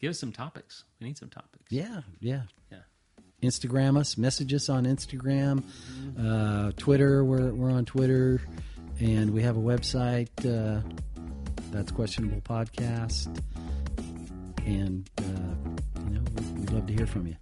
[0.00, 0.84] Give us some topics.
[1.00, 1.64] We need some topics.
[1.70, 2.42] Yeah, yeah.
[2.70, 2.78] Yeah.
[3.42, 5.62] Instagram us, message us on Instagram,
[6.18, 7.24] uh, Twitter.
[7.24, 8.40] We're we're on Twitter,
[9.00, 10.28] and we have a website.
[10.44, 10.80] Uh,
[11.70, 13.26] that's questionable podcast,
[14.66, 15.22] and uh,
[16.04, 17.36] you know we'd, we'd love to hear from you.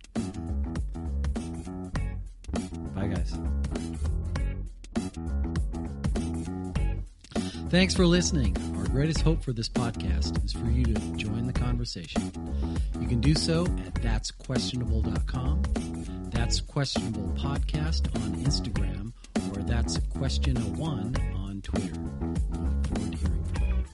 [2.95, 3.37] Bye, guys.
[7.71, 8.57] Thanks for listening.
[8.79, 12.31] Our greatest hope for this podcast is for you to join the conversation.
[13.01, 15.63] You can do so at that'squestionable.com,
[16.31, 19.13] That's Questionable Podcast on Instagram,
[19.57, 21.99] or That's Question a oh One on Twitter.
[21.99, 23.85] We look forward to hearing from you.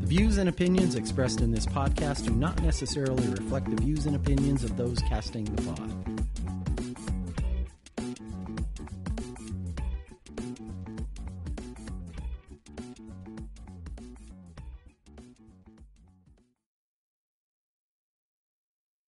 [0.00, 4.14] The views and opinions expressed in this podcast do not necessarily reflect the views and
[4.16, 5.95] opinions of those casting the pod.